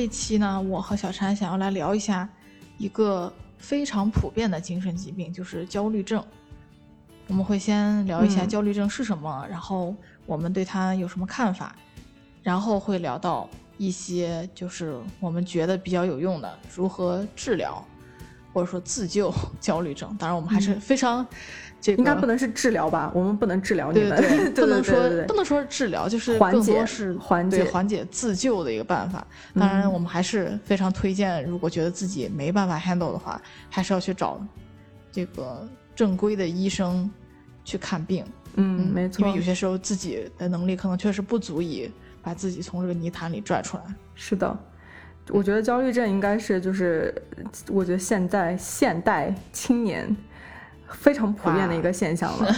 [0.00, 2.28] 这期呢，我和小婵想要来聊一下
[2.76, 6.24] 一个非常普遍的精神疾病，就是焦虑症。
[7.26, 9.92] 我们会先聊一下焦虑症是什么，然后
[10.24, 11.74] 我们对它有什么看法，
[12.44, 17.84] 然后会聊到一些就是我们觉得比较有用的如何治疗，
[18.52, 20.16] 或者说自救焦虑症。
[20.16, 21.26] 当然，我们还是非常
[21.80, 23.10] 这个应该不能是治疗吧？
[23.14, 24.96] 我们不能治疗你们， 对对不能说
[25.26, 29.26] 不能说是治疗，就是缓解更多是缓解对缓解自救的一个办法。
[29.54, 34.40] 当然，嗯我们还是非常推荐，如果觉得自己没办法 handle 的话，还是要去找
[35.12, 37.08] 这个正规的医生
[37.64, 38.24] 去看病。
[38.54, 41.90] 嗯，没错因为有，些时候自己的能力可能确实不足以
[42.22, 43.82] 把自己从这个泥潭里拽出来。
[44.14, 44.58] 是的。
[45.30, 47.14] 我觉得焦虑症应该是就是，
[47.68, 50.16] 我觉得现在现代青年
[50.90, 52.54] 非常普遍的一个现象了。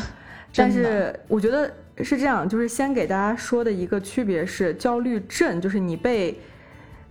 [0.55, 6.39] 但是我觉得是这样，就是先给大家说的一个区别是，焦虑症就是你被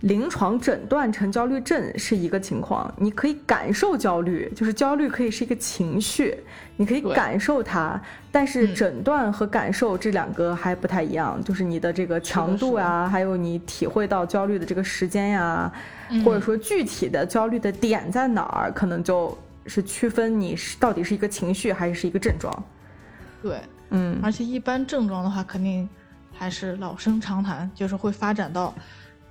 [0.00, 6.34] 临床诊断成焦虑症是一个情况，你可以感受焦虑，就是焦虑可以是一个情绪，
[6.76, 8.00] 你可以感受它，
[8.32, 8.74] 但是嗯。
[8.74, 15.70] 诊断和感受这两个还不太一样，就是你的这个强度啊，还有你体会到焦虑的这个时间呀、
[16.10, 16.24] 嗯。
[16.24, 19.36] 或者说具体的焦虑的点在哪儿，可能就
[19.70, 22.52] 是区分你是到底是一个情绪还是一个症状。
[23.40, 25.88] 对，嗯，而且一般症状的话，肯定
[26.32, 28.74] 还是老生常谈，就是会发展到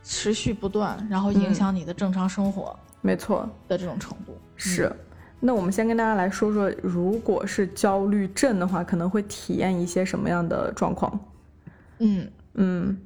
[0.02, 4.38] 持续不断，然后影响你的正常生活没错，的这种程度。
[4.56, 4.92] 是。
[5.42, 11.20] 那我们先跟大家来说说，如果是焦虑症的话，可能会体验一些什么样的状况？
[12.00, 12.98] 嗯嗯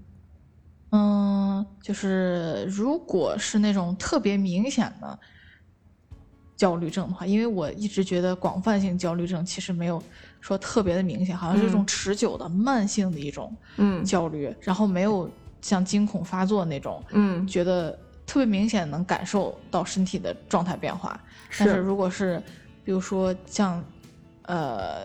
[0.92, 5.20] 嗯，就是如果是那种特别明显的
[6.56, 10.02] 焦虑症的话，因为我一直觉得广泛性焦虑症其实没有
[10.40, 14.04] 说特别的明显，好像是一种持久的、慢性的一种嗯。
[14.04, 15.30] 焦虑，然后没有
[15.62, 21.20] 像惊恐发作那种，嗯，觉得特别明显能感受到身体的状态变化。
[21.58, 22.42] 但是如果是
[22.84, 23.84] 比如说像
[24.44, 25.04] 呃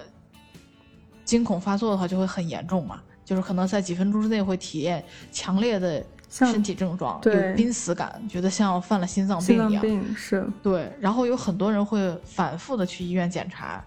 [1.24, 9.82] 惊恐发作的话，就会很严重嘛，就是可能在几分钟之内会体验强烈的像身体症状，对有濒死感，觉得像犯了心脏病一样。
[9.82, 13.82] 病是对，然后有很多人会反复的去医院检查，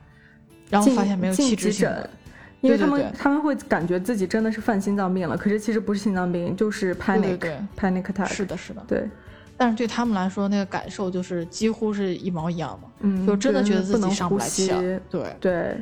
[0.69, 2.09] 然后发现没有器质性的。
[2.61, 8.27] 因为他们他们会感觉自己真的是犯心脏病了，可是其实不是心脏病，就是 panic 对对 panic attack。
[8.27, 8.83] 是的，是的。
[8.87, 9.09] 对，
[9.57, 14.99] 但是对他们来说，那个感受就是几乎是一毛一样的，嗯，就真的觉得自己上不呼来气了。
[15.09, 15.77] 对，对，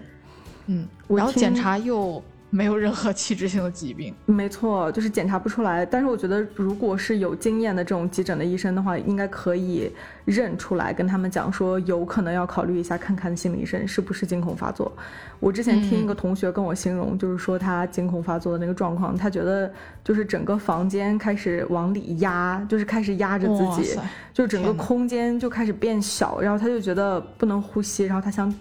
[0.67, 4.13] 嗯，然后检查又没有任何器质性的疾病。
[4.25, 5.85] 没错，就是检查不出来。
[5.85, 9.91] 但是我觉得，如果是有经验的这种急诊的医生的话，应该可以
[10.25, 14.91] 认出来，跟他们讲说，有可能要考虑一下，看看心理医生是不是惊恐发作。
[15.39, 19.71] 我之前听一个同学跟我形容，就是说他惊恐发作的那个状况，他觉得
[20.03, 23.97] 就是整个房间开始往里压，就是开始压着自己，
[24.33, 28.53] 就整个空间就开始变小，然后他就觉得不能呼吸，然后他想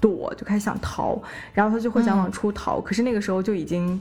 [0.00, 1.20] 躲，就开始想逃，
[1.52, 2.32] 然后他就会想往嗯。
[2.32, 4.00] 出逃，可是那个时候就已经。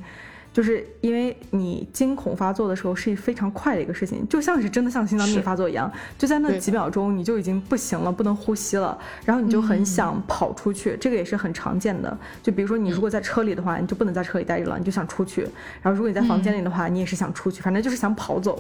[0.54, 9.86] 就是因为你惊恐发作的时候是非常快的一个事情，就像是真的像心脏病发作一样，就在那几秒钟你就已经不行了，不能呼吸了，然后你就很嗯。
[9.86, 12.18] 想跑出去，这个也是很常见的。
[12.42, 15.44] 就比如说你如果在车里的话，你就不能在车里待着了，你就想出去；
[15.84, 18.60] 然后如果你在房间里的话，你也是想出去，反正就是想跑走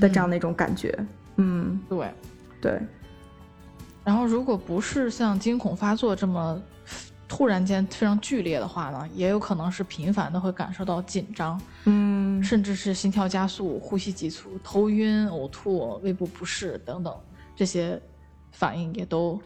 [0.00, 0.98] 的这样的一种感觉。
[1.36, 2.06] 嗯，对。
[2.58, 2.80] 对，
[4.04, 6.60] 然后如果不是像惊恐发作这么
[7.28, 17.16] 突然间非常剧烈的话呢，也有可能是频繁的会感受到紧张，嗯，甚至是心跳加速、呼吸急促、头晕、呕吐、胃部不适等等
[17.56, 18.00] 这些
[18.50, 19.40] 反应也都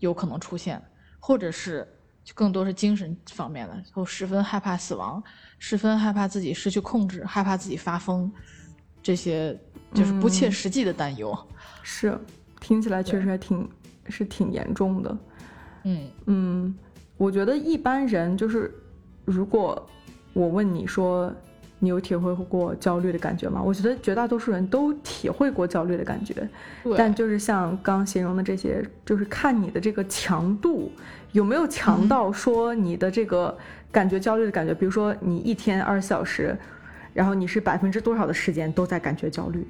[0.00, 0.82] 有可能出现，
[1.18, 1.88] 或者是
[2.22, 5.22] 就更多是精神方面的，都十分害怕死亡，
[5.58, 8.30] 十分害怕自己失去控制，害怕自己发疯，
[9.02, 9.58] 这些
[9.94, 10.52] 就是不切嗯。
[10.52, 11.36] 实际的担忧。
[11.82, 12.18] 是，
[12.60, 13.66] 听起来确实还挺
[14.08, 15.18] 是挺严重的。
[15.84, 16.74] 嗯嗯，
[17.16, 18.72] 我觉得一般人就是，
[19.24, 19.86] 如果
[20.32, 21.32] 我问你说
[21.78, 23.62] 你有体会过焦虑的感觉吗？
[23.62, 26.34] 我觉得绝大多数人都体会过焦虑的感觉，
[26.84, 30.92] 对，但就是像刚形容的这些，就是看你的这个强度
[31.32, 33.56] 有没有强到说你的这个
[33.90, 36.54] 感觉焦虑的感觉，比如说你一天二十四小时，
[37.14, 39.66] 然后你是百分之多少的时间都在感觉焦虑。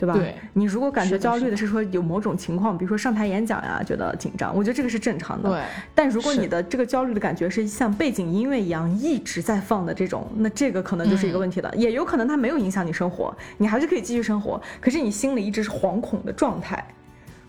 [0.00, 0.14] 对吧？
[0.14, 5.50] 对你如果感觉焦虑的是说有某种情况，比如说上台演讲呀，觉得紧张，我觉得这个是正常的。
[5.50, 5.60] 对，
[5.94, 11.70] 但如果你的这个焦虑的感觉是像背景音乐一样一直在放的这种，那这个可能就是一个嗯问题了。
[11.76, 16.82] 也有可能它没有影响你生活，你还是可以继续生活，可是你心里一直是惶恐的状态，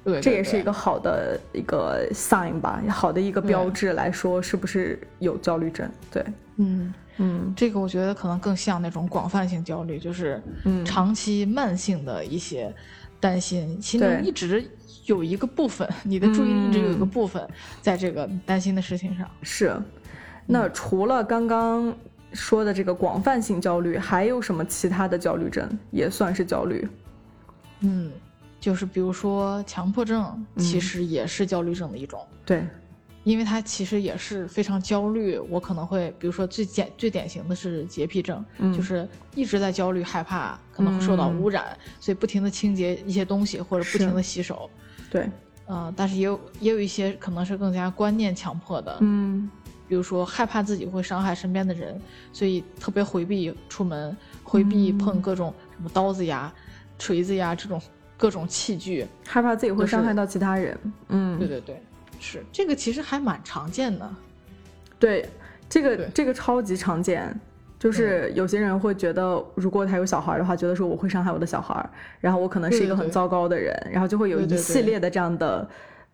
[0.03, 5.89] 对，这也是一个好的一个 sign 吧，好的一个标志来说是不是有焦虑症？
[6.11, 6.21] 对，
[6.61, 12.73] 嗯，嗯这个我觉得可能更像那种广泛性焦虑，就是嗯长期慢性的一些
[13.19, 14.63] 担心，心中对一直
[15.05, 17.45] 有一个部分，你的注意力一直有一个嗯部分
[17.81, 19.27] 在这个担心的事情上。
[19.41, 19.75] 是。
[20.47, 21.93] 那除了刚刚
[22.33, 26.87] 说的这个广泛性焦虑，还有什么其他的焦虑症也算是焦虑？
[27.81, 28.11] 嗯，
[28.59, 32.19] 就是比如说强迫症，其实也是焦虑症的一种。
[32.45, 32.65] 对，
[33.23, 38.73] 因为他其实也是非常焦虑，我可能会，比如说最简最典型的是洁癖症，嗯。
[38.73, 44.69] 就是一直在焦虑、害怕可能会受到污染，所以不停的清洁一些东西或者不停的洗手。
[45.09, 45.29] 对，
[45.65, 49.49] 呃，但是也有也有一些可能是更加观念强迫的，嗯。
[49.87, 51.99] 比如说害怕自己会伤害身边的人，
[52.31, 56.49] 所以特别回避出门，回避碰各种什么刀子呀、
[56.97, 57.81] 锤子呀这种
[58.15, 59.05] 各种器具。
[59.27, 60.79] 害怕自己会伤害到其他人。
[61.09, 61.83] 嗯，对对对，
[62.21, 64.09] 是这个其实还蛮常见的。
[64.99, 65.27] 对，
[65.67, 67.35] 这个这个超级常见，
[67.79, 71.89] 就是有些人会觉得，如果他有小孩的话，觉得说我会伤害我的小孩，
[72.19, 75.67] 然后我可能是一个很糟糕的人，然后就会有一系列的这样的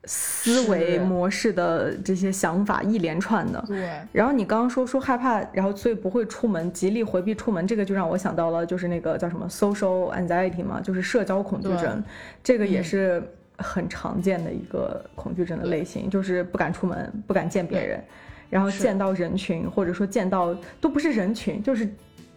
[0.05, 3.61] 思维模式的这些想法一连串的。
[3.67, 12.01] 对，然后你刚刚说说害怕，然后所以不会出门，极力回避出门，这个就让我想到了，就是那个叫什么 social anxiety 嘛，就是社交恐惧症，
[12.41, 13.23] 这个也嗯是
[13.57, 18.03] 很常见的一个恐惧症的类型，就是不敢出门，不敢见别人，
[18.49, 21.89] 然后见到人群或者说见到都不是人群，就是。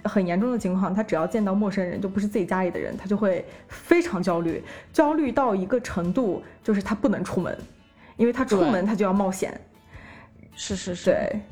[0.04, 4.64] 很严重的情况，他只要见到陌生人，就不是自己家里的人，他就会非常焦虑，
[4.94, 7.54] 焦虑到一个程度，就是他不能出门，
[8.16, 9.60] 因为他出门他就要冒险，
[10.54, 11.42] 是是是，对，然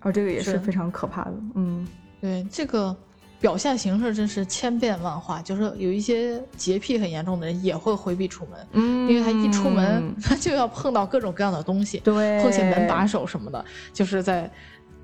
[0.00, 0.58] 后这个也是是。
[0.58, 1.86] 非常可怕的，嗯，
[2.20, 2.96] 对这个
[3.42, 13.62] 表现形式真是千变万化，就是有一些洁癖很严重的人也会回避出门，嗯因为他一出门他就要碰到各种各样的东西，对，碰见门把手什么的，
[13.92, 14.50] 就是在。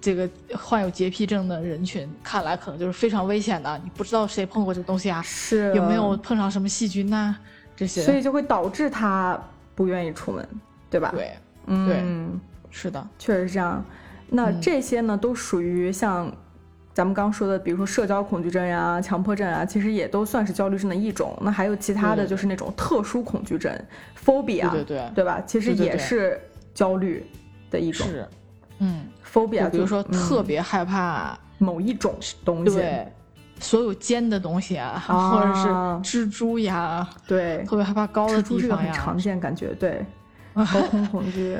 [0.00, 3.80] 这个患有洁癖症的人群看来，可能就是非常危险的。
[3.82, 7.34] 你不知道谁碰过这个东西啊，是有没有，碰上什么细菌呐、
[7.74, 9.36] 这些，所以就会导致他
[9.74, 10.48] 不愿意出门，
[10.88, 11.32] 对吧？，对，
[11.66, 12.40] 嗯，
[12.70, 13.84] 是的，确实是这样。
[14.28, 16.32] 那嗯这些呢，都属于像
[16.98, 21.38] 咱们刚刚说的，比如说社交恐惧症呀、强迫症啊，其实也都算是焦虑症的一种。
[21.40, 23.72] 那还有其他的就是那种特殊恐惧症
[24.20, 25.10] ，phobia，对对对。
[25.14, 25.40] 对吧？
[25.46, 26.40] 其实也是
[26.74, 27.24] 焦虑
[27.70, 28.04] 的一种。
[28.04, 28.26] 是，
[28.80, 33.06] 嗯，phobia，就比如说特别害怕，某一种东西，对，
[33.60, 35.54] 所有尖的东西啊，啊或者
[36.02, 40.04] 是蜘蛛呀，对，特别害怕高的蜘蛛这个地方呀，很常见，感觉对，
[40.52, 41.56] 高空恐惧。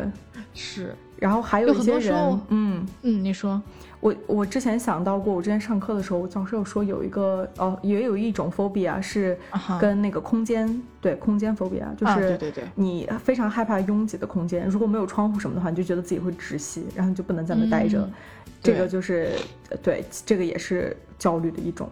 [0.52, 3.62] 是，然后还有有一些很多人，嗯，嗯，你说，
[4.00, 12.38] 我我之前想到过，我之前上课的时候，我教授说有一个哦，也有一种 phobia 是啊哈跟那个空间，对空间 phobia，就啊是
[12.74, 18.00] 你非常害怕拥挤的空间，如果没有窗户什么的话，你就觉得自己会窒息，然后你就不能在那待着。
[18.00, 18.12] 嗯。
[18.60, 19.30] 这个就是
[19.70, 21.88] 呃对，这个也是焦虑的一种，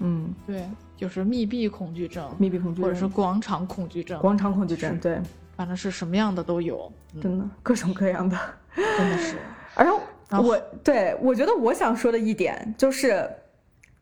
[0.00, 5.20] 嗯，对，就是密闭恐惧症，密闭恐惧症或者是广场恐惧症，广场恐惧症，对，
[5.56, 8.36] 反正是什么样的都有，嗯，真的各种各样的。
[8.74, 9.36] 真的是，
[9.76, 10.00] 然后然后
[10.40, 13.28] 我对我觉得我想说的一点就是，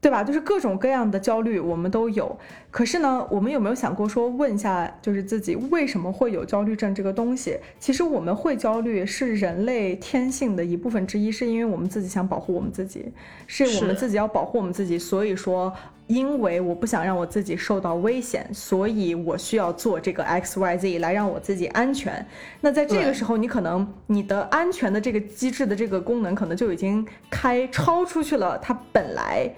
[0.00, 0.22] 对吧？
[0.22, 2.38] 就是各种各样的焦虑我们都有，
[2.70, 7.58] 可是呢，我们有没有想过说问一下，就是自己为什么会有焦虑症这个东西？
[7.78, 13.12] 其实我们会焦虑是人类天性的一部分之一，是因为我们自己想保护我们自己，
[13.46, 15.72] 是我们自己要保护我们自己，所以说。
[16.10, 22.26] 因为我不想让我自己受到危险，所以我需要做这个 X Y Z 来让我自己安全。
[22.60, 29.48] 那在这个时候，你可能你的安全的这个机制的这个功能可能就已经开超出去了它本来，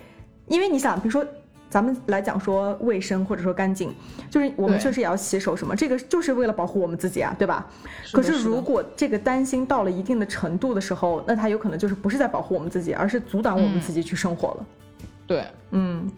[0.47, 1.27] 因为你想，比如说。
[1.73, 3.95] 咱们来讲说卫生或者说干净，
[4.29, 7.67] 就是我们确实也要洗手什么，这个就是为了保护我们自己啊，对吧？
[8.13, 14.67] 可是如果这个担心到了一定的程度的时候，那它有可能就是不是在保护我们自己，而是阻挡我们嗯自己去生活了。
[15.27, 16.13] 对，嗯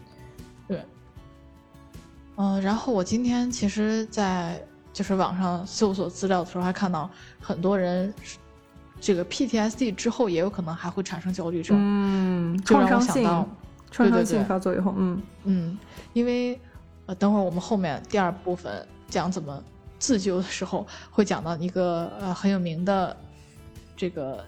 [2.37, 4.61] 嗯、然后我今天其实，在
[4.91, 8.37] 就是网上搜索资料的时候，还看到很多人是
[8.99, 13.49] 这个 PTSD 之后也有可能还会产生焦虑症，嗯，就让创伤性我想到，
[13.91, 15.21] 创伤性发作以后，嗯。
[15.43, 15.77] 嗯，
[16.13, 16.59] 因为
[17.05, 19.63] 呃，等会儿我们后面第二部分讲怎么
[19.99, 23.15] 自救的时候，会讲到一个呃很有名的
[23.95, 24.43] 这个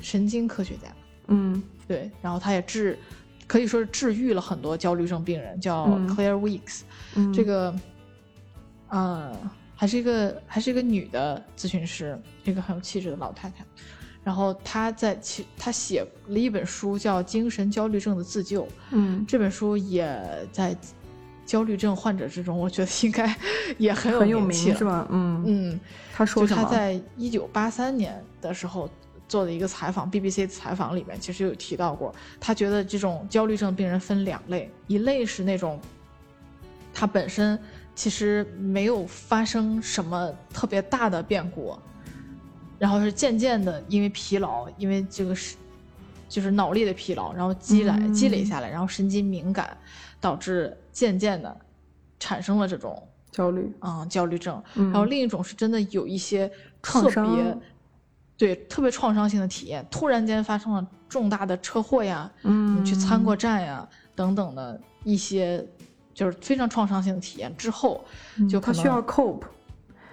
[0.00, 0.88] 神经科学家，
[1.28, 1.62] 嗯。
[1.88, 2.98] 对，然后他也治
[3.52, 6.80] 可以说是治愈了很多焦虑症病人，叫嗯 Claire Weeks。
[7.14, 7.74] 嗯这个，
[8.88, 9.30] 呃，
[9.76, 13.62] 还是一个还是一个女的咨询师，一个很有气质的老太太。
[14.24, 18.62] 然后她在其她写了一本书，叫《精神焦虑症的自救》。
[18.90, 20.18] 嗯，这本书也
[20.50, 20.74] 在
[21.44, 23.36] 焦虑症患者之中，我觉得应该
[23.76, 25.06] 也很有很有名是吧？
[25.10, 25.80] 嗯，嗯，
[26.10, 26.62] 她说什么？
[26.62, 28.88] 就他在一九八三年的时候
[29.32, 35.80] 做的一个采访，BBC 的采访里面其实有提到过，他觉得这种焦虑症病人分两类，一类是那种
[36.92, 37.58] 他本身
[37.94, 41.74] 其实没有发生什么特别大的变故，
[42.78, 45.56] 然后是渐渐的因为疲劳，因为这个是
[46.28, 49.74] 就是脑力的疲劳，然后积累、嗯积累下来，然后神经敏感，
[50.20, 51.56] 导致渐渐的
[52.20, 53.74] 产生了这种焦虑。
[53.80, 54.62] 啊、焦虑症。
[54.74, 56.46] 嗯然后另一种是真的有一些
[56.82, 57.56] 特创伤别，
[58.36, 65.64] 对特别创伤性的体验，突然间发生了重大的车祸呀，嗯，你去参过站呀等等的一些，
[66.12, 68.04] 就是非常创伤性的体验之后，
[68.36, 69.42] 嗯就可他需要能 cope，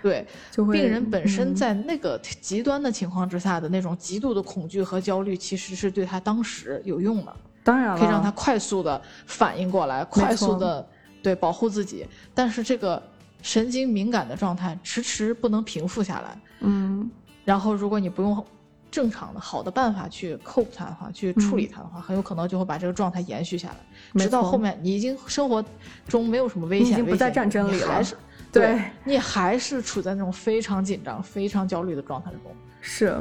[0.03, 1.55] 对就会病人本身嗯。
[1.55, 10.87] 在那个极端的情况之下的那种极度的恐惧和焦虑，其实是对他当时有用的，当然了，可以让他快速的反应过来，快速的
[11.23, 12.05] 对保护自己。
[12.35, 13.01] 但是这个
[13.41, 17.09] 神经敏感的状态迟迟不能平复下来，嗯
[17.49, 18.45] 然后如果你不用
[18.91, 25.65] 正常的好的办法去 cope 它的话，去处理它的话，很有可能就会把这个状态延续下来，直到后面你已经生活
[26.07, 28.15] 中没有什么危险，你已经不在战争里了你还是
[28.51, 32.55] 对你还是处在那种非常紧张、非常焦虑的状态中。
[32.81, 33.19] 是，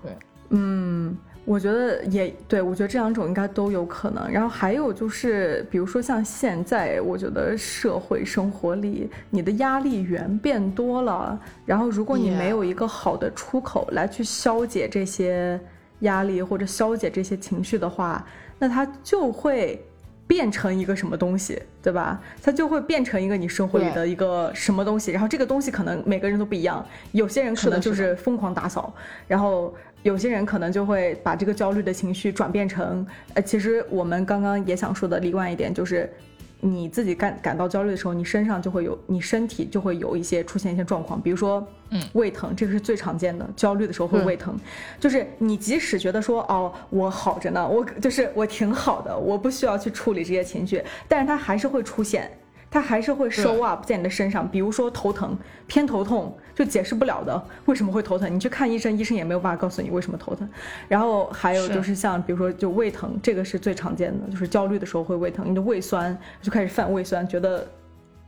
[0.00, 0.16] 对，
[0.50, 4.30] 嗯，我觉得也对，我觉得这两种应该都有可能。
[4.30, 15.58] 然后还有就是，比如说像现在，我觉得社会生活里你的压力源变多了，然后如果你没有一个好的出口来去消解这些
[16.00, 18.24] 压力或者消解这些情绪的话，
[18.58, 19.84] 那它就会。
[20.24, 22.18] 变成一个什么东西，对吧？
[22.42, 28.94] 它就会变成一个你生活里的一个什么东西，然后这个东西可能每个人都不一样，有些人可能就是是疯狂打扫，
[29.28, 36.12] 然后有些人可能就会把这个焦虑的情绪转变成，呃，其实我们刚刚也想说的另外一点就是，
[36.60, 42.02] 你自己感感到焦虑的时候，你身上就会有，你身体就会有一些出现一些状况，比如说，嗯。
[42.14, 44.56] 胃疼，这个是最常见的，焦虑的时候会胃疼，
[44.98, 52.30] 就是你即使觉得说，哦，我好着呢，我就是我挺好的，我不需要去处理这些情绪，但是它还是会出现。
[52.70, 58.32] 它还是会 show up 在你的身上，比如说头疼、偏头痛，就解释不了的，为什么会头疼？
[58.34, 60.48] 你去看医生，医生也没有办法告诉你为什么头疼。
[60.88, 67.60] 然后还有就是像比如说就胃疼，这个是最常见的，就是焦虑的时候会胃疼，你的胃酸就开始犯胃酸，觉得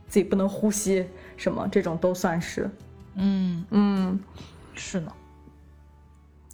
[0.07, 1.05] 自己不能呼吸，
[1.37, 2.69] 什么这种都算是。
[3.15, 4.19] 嗯，嗯，
[4.73, 5.11] 是呢，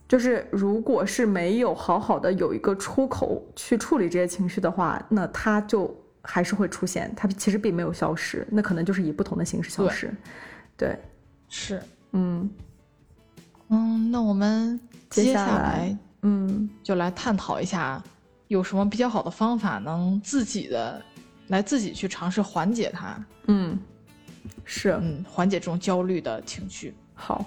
[0.08, 10.14] 就是如果是没有好好的有一个出口去处理这些情绪的话，那它就还是会出现，它其实并没有消失，那可能就是以不同的形式消对失。
[10.78, 11.00] 对，
[11.52, 11.84] 是。
[12.14, 12.50] 嗯
[13.68, 14.80] 嗯，那我们
[15.12, 18.04] 接接下下来来嗯就来探讨一下，
[18.48, 21.00] 有什么比较好的方法能自己的
[21.50, 23.78] 来自己去尝试缓解它，嗯，
[24.66, 26.96] 是嗯，缓解这种焦虑的情绪。
[27.14, 27.46] 好。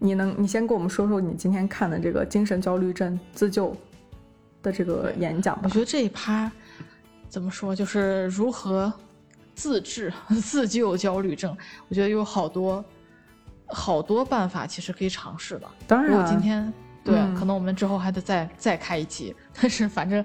[0.00, 3.76] 你能，你先跟我们说说你今天看的这个精神焦虑症自救
[4.62, 5.68] 的这个演讲吧我。
[5.68, 6.48] 觉得这一趴
[7.28, 8.92] 怎么说，就是如何
[9.58, 11.56] 自治、 自救焦虑症。
[11.88, 12.84] 我觉得有好多
[13.66, 15.68] 好多办法，其实可以尝试的。
[15.88, 16.72] 当然，如果今天
[17.02, 20.24] 对，嗯可能我们之后还得再再开一期， 但是反正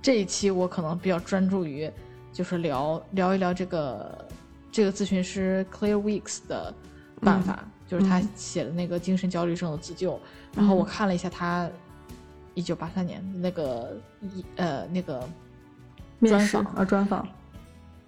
[0.00, 1.90] 这一期我可能比较专注于
[2.32, 4.26] 就是聊聊一聊这个
[4.70, 6.72] 这个咨询师 Claire Weeks 的
[7.20, 10.18] 办法，就是他嗯写的那个精神焦虑症的自救。
[10.56, 11.68] 然后我嗯看了一下他
[12.54, 15.22] 一九八三年那个一呃那个
[16.18, 17.28] 面试专访啊，专访，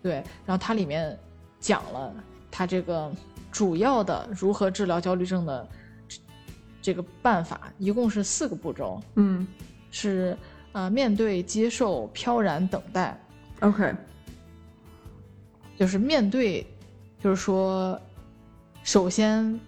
[0.04, 1.18] 对，然后它里面
[1.58, 2.14] 讲了
[2.50, 3.11] 它这个
[3.50, 5.66] 主要的如何治疗焦虑症的
[6.06, 6.18] 这
[6.82, 9.46] 这个办法，一共是四个步骤，嗯
[9.90, 10.37] 是
[10.73, 13.18] 呃面对、接受、飘然、等待。
[13.61, 13.94] ，OK，
[15.78, 16.66] 就是面对，
[17.23, 17.99] 就是说，
[18.82, 19.58] 首先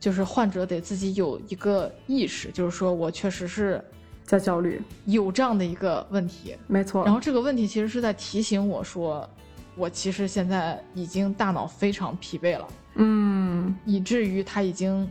[0.00, 3.84] 就是患者得自己有一个意识，就是说我确实是
[4.24, 7.04] 在焦虑，有这样的一个问题，没错。
[7.04, 9.28] 然后这个问题其实是在提醒我说，
[9.76, 12.68] 我其实现在已经大脑非常疲惫了。
[12.94, 15.06] 嗯以至于他已经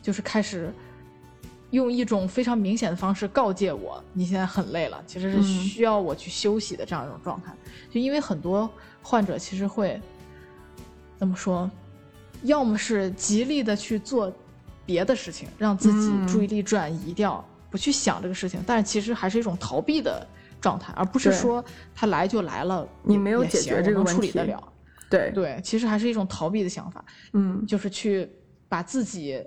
[0.00, 0.72] 就是开始
[1.70, 7.52] 用一种非常明显的方式告诫我，你现在很累了，其实是嗯需要我去休息的这样一种状态。
[7.90, 8.70] 就因为很多
[9.02, 10.00] 患者其实会
[11.18, 11.70] 怎么说，
[12.42, 14.32] 要么是极力的去做
[14.84, 20.26] 别的事情，让自己嗯注意力转移掉，不去想这个事情，但是其实还是一种逃避的
[20.62, 21.62] 状态，而不是说
[21.94, 24.72] 他来就来了，你没有解决这个我能处理问题得了。
[25.10, 27.04] 对，对，其实还是一种逃避的想法，
[27.34, 28.30] 嗯就是去
[28.68, 29.44] 把自己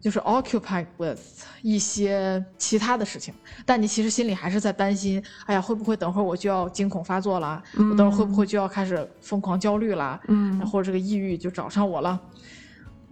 [0.00, 1.18] 就是 occupied with
[1.62, 7.60] 一些其他的事情，但你其实心里还是在担心，哎呀，会不会等会儿我就要惊恐发作了？
[7.76, 10.20] 我等会儿会不会就要开始疯狂焦虑了？
[10.28, 12.20] 嗯然后这个抑郁就找上我了。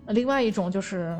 [0.08, 1.18] 另外一种就是，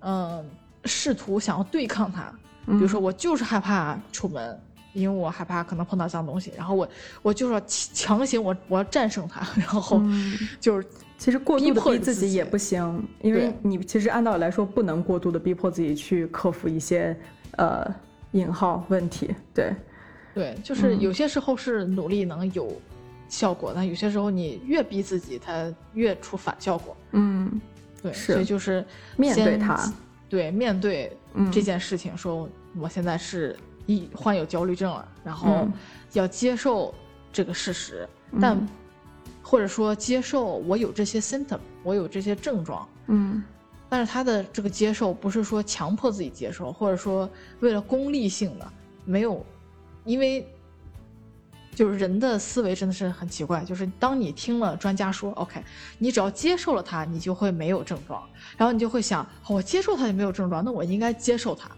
[0.00, 0.44] 嗯、
[0.84, 2.30] 试图想要对抗它，
[2.66, 4.58] 比嗯如说我就是害怕出门，
[4.92, 6.88] 因为我害怕可能碰到脏东西，然后我
[7.22, 10.86] 我就是要强强行我我要战胜它，然后嗯就是
[11.18, 17.16] 其实过度逼的迫自己逼自己也不行，因为你其实按道理来说不能过度的逼迫自己去克服一些
[17.56, 17.86] 呃
[18.32, 19.34] 引号问题。
[19.54, 19.74] 对，
[20.34, 22.72] 对，就是嗯有些时候是努力能有
[23.28, 26.96] 效果，但有些时候你越逼自己，它越出反效果。
[27.12, 27.60] 嗯，
[28.02, 28.84] 对，所以就是
[29.16, 29.92] 面对它，
[30.28, 31.50] 对面对嗯。
[31.52, 35.72] 这件事情，说我现在是一患有焦虑症了，然后嗯。
[36.12, 36.94] 要接受
[37.32, 38.08] 这个事实，
[38.40, 38.68] 但嗯
[39.42, 43.42] 或者说接受我有这些 symptom，我有这些症状，嗯。
[43.88, 47.28] 但是他的这个接受不是说强迫自己接受，或者说
[47.60, 48.72] 为了功利性的，
[49.04, 49.44] 没有，
[50.04, 50.46] 因为
[51.74, 55.60] 就是人的思维真的是很奇怪，就是当你听了专家说 OK，
[55.98, 58.22] 你只要接受了它，你就会没有症状，
[58.56, 61.68] 然后你就会想，哦我接受它就没有症状，那我应该接受它，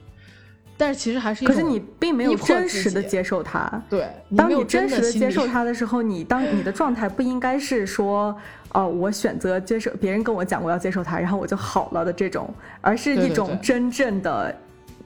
[0.77, 3.83] 但是其实还是可是你并没有真实的接受它。
[3.89, 8.37] 对，当你真实的接受它的时候，你当你的状态不应该是说，
[8.73, 14.55] 哦，我选择接受别人跟我讲我要接受它，然后我就好了的这种，而是一种真正的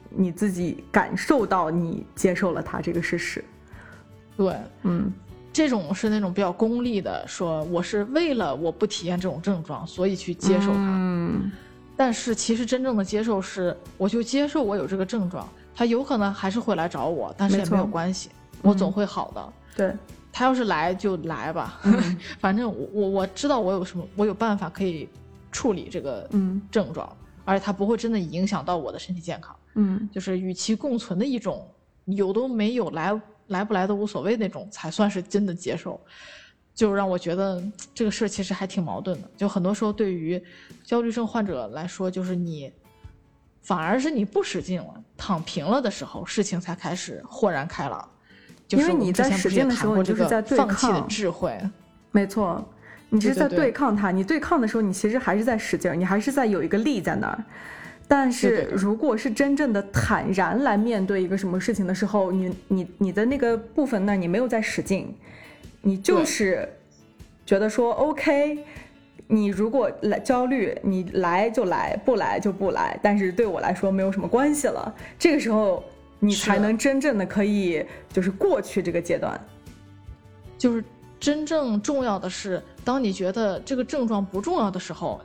[0.09, 3.41] 你自己感受到你接受了它这个事实。
[3.41, 3.45] 对，
[4.83, 5.11] 嗯。
[5.53, 10.77] 这种是那种比较功利的，说我是为了我不体验这种症状，所以去接受它。
[10.77, 11.51] 嗯。
[11.97, 15.45] 但是其实真正的接受是，我就接受我有这个症状，
[15.75, 18.29] 他有可能还是会来找我，但是也没有关系，
[18.61, 19.53] 我总会好的。
[19.75, 19.93] 对，
[20.31, 22.17] 他要是来就来吧，嗯。
[22.39, 25.07] 反正我我我知道我有什么，我有办法可以
[25.51, 27.13] 处理这个嗯症状，
[27.43, 30.09] 而且它不会真的影响到我的身体健康，嗯。
[30.13, 31.67] 就是与其共存的一种，
[32.05, 33.13] 有都没有来
[33.51, 35.99] 来不来都无所谓那种，才算是真的接受。
[36.73, 37.61] 就让我觉得
[37.93, 39.29] 这个事儿其实还挺矛盾的。
[39.37, 40.41] 就很多时候，对于
[40.83, 42.71] 焦虑症患者来说，就是你
[43.61, 48.09] 反而是你不使劲了、躺平了的时候，事情才开始豁然开朗。
[48.67, 51.59] 就是因为你在使劲的时候就是在对放弃的抗智慧。
[52.11, 52.65] 没错，
[53.09, 54.09] 你是在对对对对抗它。
[54.09, 57.43] 你对抗的时候，你其实还是在使劲儿，你还是在有一个力在那儿。
[58.13, 65.15] 但是如果是真正的坦然来面对一个什么事情的时候，你你你的那个部分那你没有在使劲，
[65.81, 66.67] 你就是
[67.45, 68.65] 觉得说 OK。
[69.27, 74.93] 你如果来焦虑，你来就来，不来就不来，但是对我来说没有什么关系了。
[75.17, 75.81] 这个时候，
[76.19, 79.39] 你才能真正的可以就是过去这个阶段。
[80.57, 80.83] 就是
[81.17, 85.21] 真正重要的是，当你觉得这个症状不重要的时候，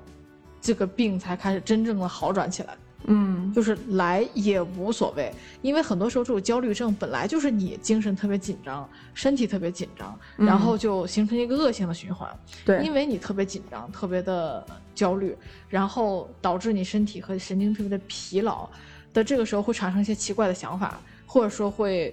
[0.67, 2.77] 这个病才开始真正的好转起来。
[3.09, 12.29] 嗯，就是来也无所谓，因为很多时候这种焦虑症本来就是你精神特别紧张，身体特别紧张，嗯然后就形成一个恶性的循环。
[12.65, 15.37] 对，因为你特别紧张，特别的焦虑，
[15.69, 18.69] 然后导致你身体和神经特别的疲劳
[19.13, 22.13] 的这个时候会产生一些奇怪的想法，或者说会。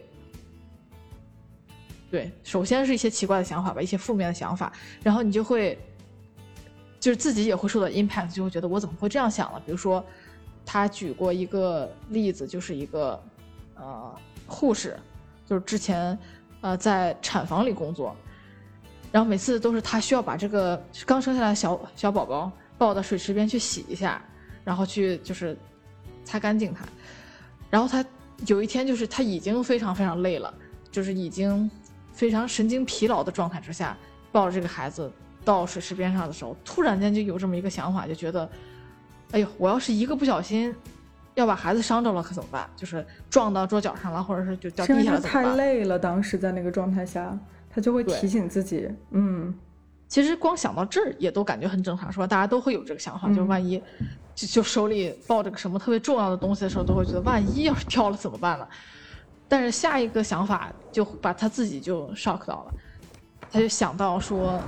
[2.12, 5.76] 对，首先是一些奇怪的想法吧，一些负面的想法，然后你就会，
[7.04, 9.62] 就是自己也会受到 impact，就会觉得我怎么会这样想呢？
[9.66, 10.02] 比如说，
[10.66, 13.22] 他举过一个例子，就是一个
[13.76, 14.16] 呃
[14.48, 14.98] 护士，
[15.46, 16.18] 就是之前
[16.62, 18.16] 呃在产房里工作，
[19.12, 24.24] 然后每次都是他需要把这个刚生下来的小小宝宝抱到水池边去洗一下，
[24.64, 25.58] 然后去就是
[26.24, 26.86] 擦干净它，
[27.70, 28.06] 然后他
[28.48, 30.54] 有一天就是他已经非常非常累了，
[30.90, 31.70] 就是已经
[32.14, 33.98] 非常神经疲劳的状态之下，
[34.32, 35.12] 抱着这个孩子
[35.46, 38.50] 到水池边上的时候，突然间就有这么一个想法，就觉得，
[39.32, 40.74] 哎呦，我要是一个不小心。
[41.36, 42.70] 要把孩子伤着了可怎么办？
[42.76, 45.58] 就是撞到桌角上了，或者是就掉地下了怎么办？
[45.58, 47.36] 累了，当时在那个状态下，
[47.72, 49.52] 他就会提醒自己，嗯，
[50.08, 52.28] 其实光想到这儿也都感觉很正常，是吧？
[52.28, 53.82] 大家都会有这个想法，嗯就万一
[54.36, 58.68] 就就手里抱着个什么特别重要的东西的时候，都会觉得万一要是掉了怎么办呢？
[59.48, 62.74] 但是下一个想法就把他自己就 shock 到了，
[63.52, 64.62] 他就想到说，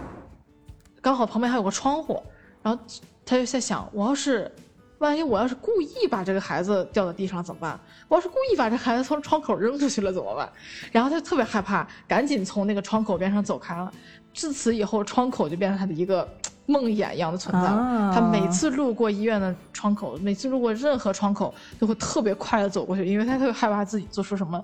[1.06, 2.20] 刚好旁边还有个窗户，
[2.64, 2.84] 然后
[3.24, 4.52] 他就在想，我要是
[4.98, 7.80] 万一我要是故意把这个孩子掉到地上怎么办？
[8.08, 10.52] 我要是故意把这孩子从窗口扔出去了怎么办？
[10.92, 13.94] 然后他就特别害怕，赶紧从那个窗口边上走开了。
[14.34, 16.28] 自此以后，窗口就变成他的一个
[16.66, 17.78] 梦魇一样的存在了。
[17.78, 24.60] 啊他每次路过医院的窗口，每次路过任何窗口，都会特别快的走过去，因为他特别害怕自己做出什么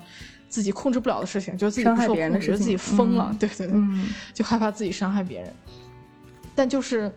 [0.50, 3.28] 自己控制不了的事情，觉得自己不受别人觉得自己疯了。
[3.30, 5.54] 嗯对对对，嗯就害怕自己伤害别人。
[6.56, 7.12] 但就是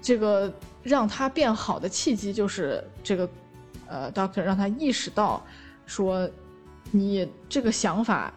[0.00, 3.28] 这个让他变好的契机，就是这个
[3.86, 5.44] 呃，doctor 让他意识到
[5.86, 6.28] 说，
[6.90, 8.32] 你这个想法。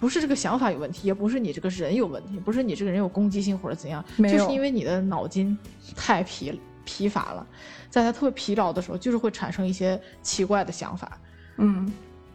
[0.00, 5.58] 不是这个想法有问题，也不是你这个人有问题，不是你这个人有攻击性或者怎样，就是因为你的脑筋
[5.96, 7.44] 太疲疲乏了，
[7.90, 11.18] 在他特别疲劳的时候，就是会产生一些奇怪的想法。
[11.56, 11.92] 嗯，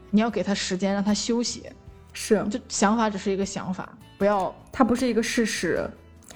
[0.10, 1.64] 你要给他时间，让他休息。
[2.12, 5.90] 是，就想法只是一个想法，不要它不是一个事实。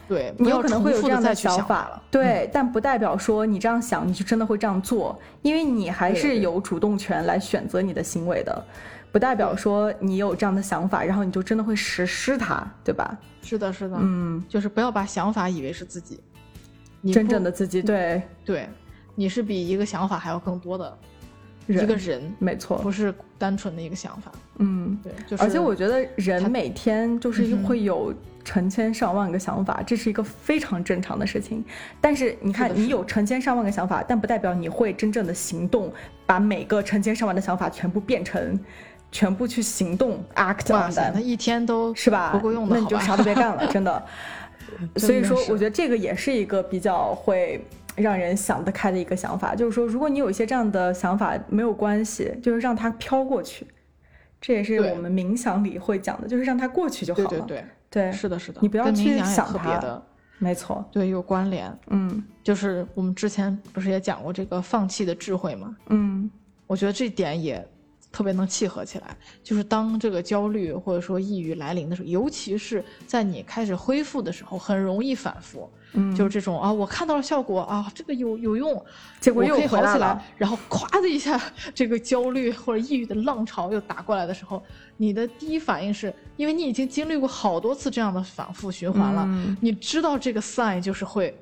[0.07, 2.03] 对，你有可能会有这样的想法，了。
[2.09, 8.65] 对，但不代表说你这样想你就真的会这样做，因为你还是有主动权来选择你的行为的，
[9.11, 13.17] 不代表说你有这样的想法，然后你就真的会实施它，对吧？
[13.41, 16.19] 是的，是的，嗯，就是不要把想法以为是自己，
[17.13, 18.69] 真正的自己，对，对，
[19.15, 20.97] 你是比一个想法还要更多的
[21.67, 24.31] 人一个人，没错，不是单纯的一个想法。
[24.57, 24.97] 嗯。
[25.03, 31.63] 对，就是而且我觉得人每天就是会有成千上万个想法，这是一个非常正常的事情。
[32.01, 35.91] 但是你看，你有成千上万个想法，但不代表你会真正的行动，
[36.25, 38.59] 把每个成千上万的想法全部变成，
[39.11, 42.31] 全部去行动 act 哇 on 塞，那一天都是吧？
[42.31, 44.01] 不够用的，那你就啥都别干了，真的。
[44.95, 47.65] 所以说，我觉得这个也是一个比较会
[47.97, 53.67] 让人想得开的一个想法，就是说，如果你有一些这样的想法，没有关系，就是让它飘过去。
[54.39, 57.27] 这也是我们冥想里会讲的，就是让它过去就好了。
[57.29, 60.01] 对对对，对是的，是的，你不要去冥想它特别的，
[60.37, 60.85] 没错。
[60.91, 61.75] 对，有关联。
[61.87, 65.75] 嗯就是我们之前不是也讲过这个放弃的智慧吗？
[65.87, 66.29] 嗯
[66.67, 67.67] 我觉得这点也
[68.11, 69.17] 特别能契合起来。
[69.41, 75.67] 就是当这个焦虑或者说抑郁来临的时候，尤其是在你开始恢复的时候，很容易反复。
[75.93, 78.85] 嗯，就是这种啊，我看到了效果啊，这个有有用，
[79.19, 81.39] 结果又我可以好起来然后咵的一下，
[81.73, 84.61] 这个焦虑或者抑郁的浪潮又打过来的时候，
[84.97, 89.57] 你的第一反应是因为你已经经历过好多次这样的反复循环了，嗯。
[89.61, 91.35] 你知道这个 sign 就是会。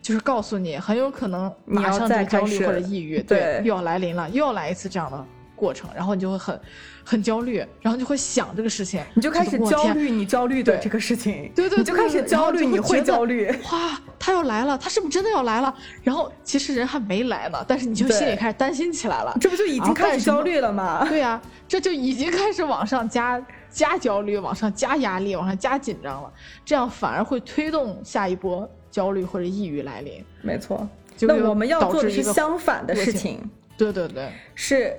[0.00, 5.26] 就是告诉你，很有可能马上这再开始个焦虑或者抑郁，对又要来临了，又要来一次这样的
[5.58, 6.60] 过程，然后你就会很
[7.04, 13.50] 很焦虑，然后就会想这个事情，你就开始焦虑你焦虑的这个事情，对对你就开始焦虑，你会焦虑。
[13.72, 15.74] 哇，他要来了，他是不是真的要来了？
[16.02, 19.36] 然后其实人还没来呢，但是你就心里开始担心起来了。
[19.40, 21.04] 这不就已经开始焦虑了吗？
[21.08, 26.32] 对呀、这就已经开始往上加加焦虑，往上加压力，往上加紧张了，
[26.64, 30.24] 这样反而会推动下一波焦虑或者抑郁来临。
[30.42, 30.88] 没错。
[31.16, 33.40] 就会那我们要做的是相反的事情，
[33.76, 34.96] 对对对，是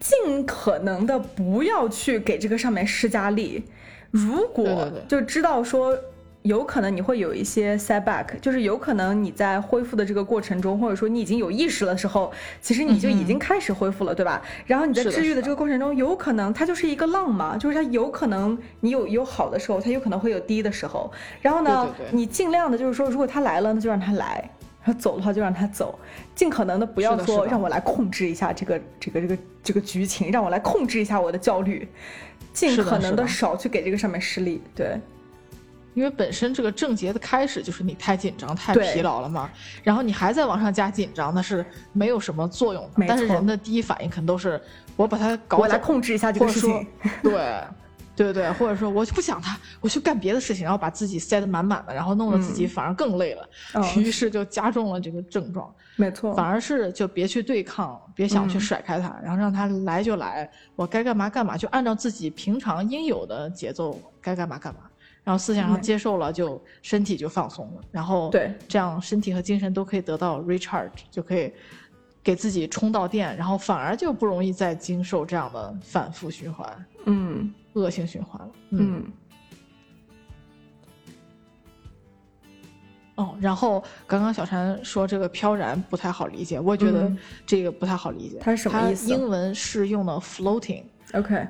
[0.00, 3.62] 尽可能的不要去给这个上面施加力。
[4.10, 5.96] 如果就知道说。
[6.42, 12.32] 有可能你会有一些 setback，就是有可能你在恢复的这个过程中，或者说你已经有意识的时候，
[12.62, 14.40] 其实你就已经开始恢复了，对吧？
[14.64, 21.12] 然后你在治愈的这个过程中，有可能它就是一个浪嘛，就是它有可能你有有好的时候，它有可能会有低的时候。
[21.42, 24.42] 然后呢，对对对你尽量的就是说，如果它来了，那就让它来；
[24.82, 25.98] 然后走的话就让他走，
[26.34, 31.86] 尽可能的不要说让我来控制一下这个这个这个这个局情，让我来控制一下我的焦虑，
[32.52, 34.62] 尽可能的的少去给这个上面施力。
[34.74, 34.98] 对，
[35.92, 39.50] 因为本身这个症结的开始就是你太紧张、太疲劳了嘛，
[39.82, 43.06] 然后你还在往上加紧张，那是没有什么作用的没。
[43.06, 44.58] 但是错人的第一反应可能都是
[44.96, 46.86] 我把它搞我来控制一下这个事情。
[47.22, 47.60] 对，
[48.24, 53.82] 对对，或者说我就不想他，我去干别的事情，然后把自己塞得满满的，然后弄得自己反而更累了，哦。
[53.96, 55.72] 于是就加重了这个症状。
[55.96, 58.60] 没错，反而是就别去对抗，别想去嗯。
[58.60, 64.80] 甩开它，然后让他来就来，我该干嘛干嘛，就按照自己平常应有的节奏该干嘛干嘛。
[65.22, 65.82] 然后思想上嗯。
[65.82, 68.52] 接受了，就身体就放松了，然后对。
[68.68, 71.52] 这样身体和精神都可以得到 recharge，就可以
[72.30, 77.52] 给自己充到电，然后反而就不容易再经受这样的反复循环、嗯。
[77.72, 78.52] 恶性循环了。
[78.70, 79.04] 嗯。
[83.16, 87.18] 哦，然后刚刚小婵说这个飘然不太好理解，我也觉得嗯。
[87.44, 88.38] 这个不太好理解。
[88.40, 89.08] 它是什么意思？
[89.08, 91.44] 英文是用的 floating，，OK，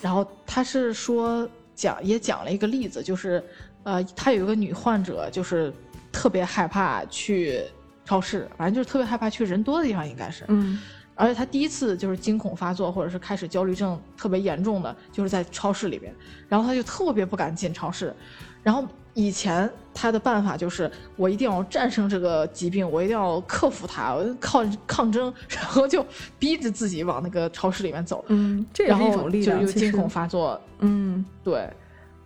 [0.00, 3.40] 然后他是说讲也讲了一个例子，就是
[3.84, 5.72] 呃，他有一个女患者，就是
[6.10, 7.62] 特别害怕去
[8.04, 10.44] 超市，反正就是特别害怕去人多的地方，应该是。
[10.48, 10.80] 嗯
[11.14, 16.12] 而且他第一次就是惊恐发作，或者是开始焦虑症特别严重的，就是在超市里边，
[16.48, 18.12] 然后他就特别不敢进超市。
[18.62, 26.04] 然后以前他的办法就是，我一定要战胜这个疾病，我一定要克服它，我靠抗争，然后就
[26.38, 31.70] 逼着自己往那个超市里面走，嗯，这也是一种力量，就又惊恐发作，嗯对，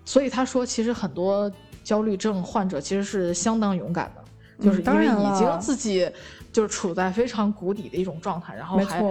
[0.04, 1.50] 所以他说，其实很多
[1.82, 4.22] 焦虑症患者其实是相当勇敢的，
[4.58, 6.10] 就是因为当然已经自己
[6.52, 9.02] 就是处在非常谷底的一种状态，然后还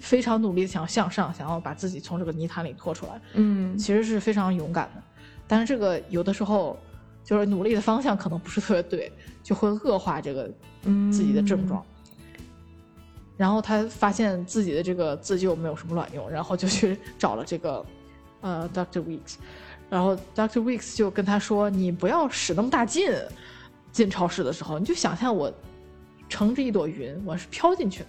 [0.00, 5.02] 非常努力的想要向上，想要把自己从这个泥潭里拖出来，嗯，其实是非常勇敢的。
[5.46, 6.76] 但是这个有的时候
[7.24, 10.50] 就是努力的方向可能不是特别对，就会恶化这个
[10.84, 11.66] 嗯自己的症。
[11.68, 11.84] 状。
[13.36, 17.84] 然后他发现自己的这个自救没有什么卵用，然后就去找了这个
[18.40, 19.34] 呃 Doctor Weeks，
[19.90, 23.12] 然后 Doctor Weeks 就跟他说：“你不要使那么大劲，
[23.96, 25.50] 进超市的时候，你就想象我
[26.28, 28.08] 乘着一朵云，我是飘进去的，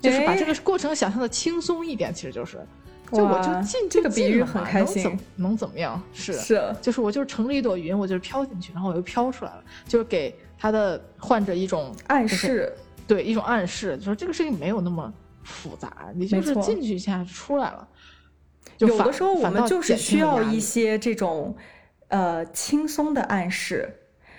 [0.00, 2.64] 就是把哎这个过程想象的轻松一点，其实就是，
[3.10, 6.00] 就我就进这个比喻很开心能怎能怎么样？
[6.12, 6.76] 是是。
[6.80, 12.72] 就是我就是乘着一朵云，我就是飘进去，然后我又飘出来了，就是给他的患者一种暗就是示，
[13.08, 17.88] 对一种暗示，就是这个事情没有那么复杂，你就是进去一下就出来了。
[18.78, 21.56] 就有的时候我们就是需要一些这种
[22.08, 23.92] 呃轻松的暗示，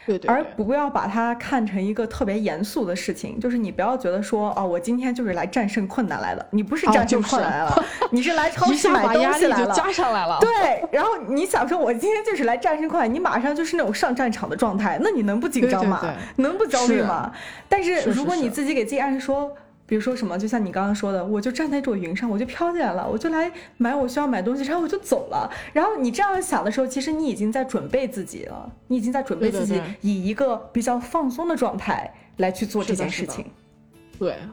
[0.05, 3.39] 对对，而不要把它看成一个特别严肃的事情。
[3.39, 9.73] 就是你不要觉得说哦，我今天就是来战胜困难来的，你不是哦战胜困难来了， 你是来超市买东西来了。
[9.73, 10.37] 加上来了。
[10.39, 15.99] 对，然后你想说，我今天就是来战胜困难，你马上就是那种上战场的状态，那你能不紧张吗？
[16.01, 16.11] 对
[16.43, 17.31] 能不焦虑吗？
[17.67, 19.51] 但是如果你自己给自己暗示说，
[19.87, 25.49] 比如说什么，就像你刚刚说的，我就站在这朵云上，我就飘进来了，我就来买我需要买东西，然后我就走了。
[25.73, 33.51] 然后你这样想的时候，其实你已经在准备自己了，你已经在准备自己以一个比较放松的状态来去做这件事情，对，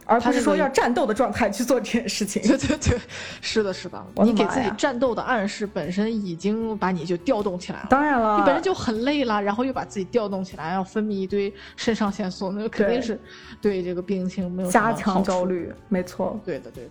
[0.07, 2.43] 而不是说要战斗的状态去做这件事情。
[2.49, 2.99] 对对对，
[3.41, 7.87] 是的，是的，你给自己战斗的暗示本身已经把你就调动起来了。
[7.91, 13.21] 当然了，你本身就很累了，然后又把自己调动起来，要分泌一堆肾上腺素，那肯定是
[13.61, 15.45] 对这个病情没有加强焦。
[15.45, 16.91] 虑，没错，对的，对的，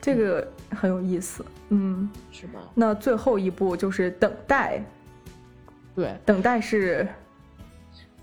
[0.00, 1.44] 这个很有意思。
[1.68, 2.60] 嗯，是吧？
[2.74, 4.82] 那最后一步就是等待，
[5.94, 7.06] 对，等待是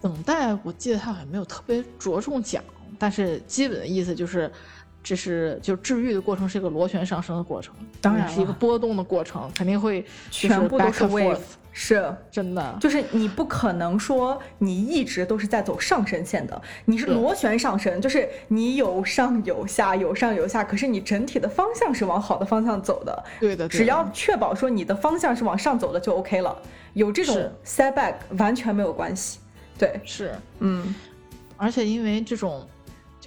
[0.01, 2.61] 等待，我记得他好像没有特别着重讲，
[2.97, 4.51] 但是基本的意思就是，
[5.03, 11.39] 这是就治愈的过程是一个螺旋上升的过程，当然是一个波动的过程，肯定会全部都是 wave，forth，
[11.71, 12.15] 是。
[12.31, 23.23] 真的，就是你不可能说你一直都是在走上升线的，你是螺旋上升，就是你有上有下，有上有下，可是你整体的方向是往好的方向走的。
[23.39, 23.69] 对的，对的。
[23.69, 26.55] 只要确保说你的方向是往上走的就 OK 了，
[26.93, 27.51] 有这种是。
[27.63, 29.39] setback 完全没有关系。
[29.77, 30.95] 对，是，嗯，
[31.55, 32.67] 而且因为这种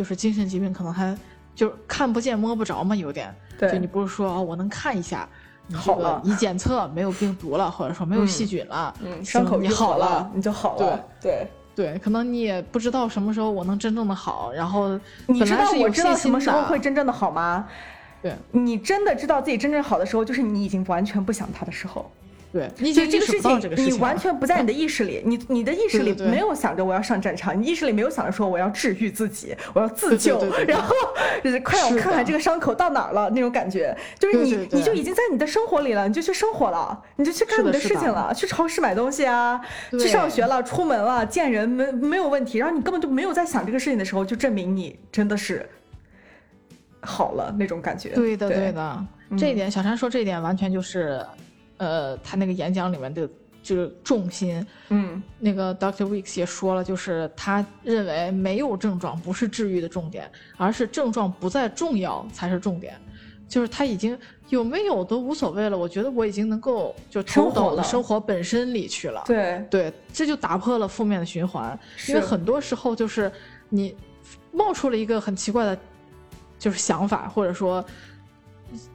[0.01, 1.15] 就是精神疾病，可能还
[1.55, 5.29] 就看不见摸不着嘛，有点，对就你不是说哦，我能看一下。
[5.67, 11.05] 你这个好了一检测没有病毒了，或者说没有嗯细菌了，嗯，伤口你好了，你就好了。
[11.21, 17.69] 对，对，对可能你也不知道什么时候我能真正的好，然后你知道我知道什么时候会真正的好吗？
[18.23, 22.11] 对你真的知道自己真正好的时候，就是你已经完全不想他的时候。
[22.53, 30.95] 对，你已就这个事情，你完全不在你的意识里，你你的意识里没有想着我要上战场，你意识里没有想着说我要治愈自己，我要自救，然后
[31.45, 39.61] 就是快让我看看这个伤口到哪儿了那种感觉，就是你你就已经在你的生活里了，你就去生活了，你就去干你的事情了，去超市买东西啊，
[39.93, 45.65] 去上学了，出门了，见人没没有问题，然后你根本就没有在想这个事情的时候，就证明你真的是
[47.01, 48.09] 好了那种感觉。
[48.09, 49.07] 对的，对对的，
[49.39, 51.25] 这一点小山说这一点完全就是，
[51.81, 53.29] 呃，他那个演讲里面的
[53.63, 54.65] 就是重心。
[54.91, 62.95] 嗯，那个 Doctor Weeks 也说了，就是他认为没有症状不是治愈的重点，而是症状不再重要才是重点。
[63.49, 64.17] 就是他已经
[64.51, 69.25] 有没有都无所谓了，我觉得我已经能够就投入到生活本身里去了。
[69.27, 71.77] 对，对，这就打破了负面的循环，
[72.09, 73.33] 因为很多时候就是
[73.69, 73.97] 你
[74.53, 75.77] 冒出了一个很奇怪的，
[76.61, 77.85] 就是想法，或者说，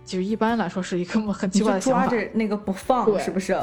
[0.06, 2.08] 就一般来说是一个很奇怪的想法。
[2.08, 3.58] 抓着那个不放，对是不是？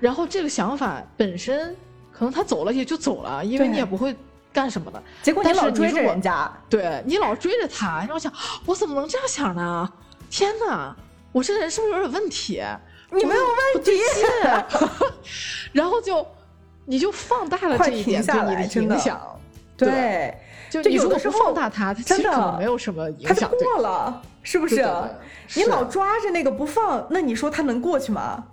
[0.00, 1.74] 然后这个想法本身
[2.12, 4.14] 可能他走了也就走了，因为你也不会
[4.52, 5.02] 干什么的。
[5.22, 8.32] 结果你老追着人家，对你老追着他，然后想
[8.66, 9.92] 我怎么能这样想呢？
[10.28, 10.94] 天哪，
[11.32, 12.62] 我这人是不是有点问题？
[13.10, 13.42] 你没有
[13.74, 13.92] 问题。
[15.72, 16.26] 然后就
[16.84, 19.20] 你就放大了这一点对你的影响。
[19.76, 20.36] 对，
[20.82, 23.50] 就你如果不就有的时候放大它，它其真的实可能没有什么影响。
[23.50, 24.76] 对过了，是不是？
[25.54, 28.44] 你老抓着那个不放，那你说它能过去吗？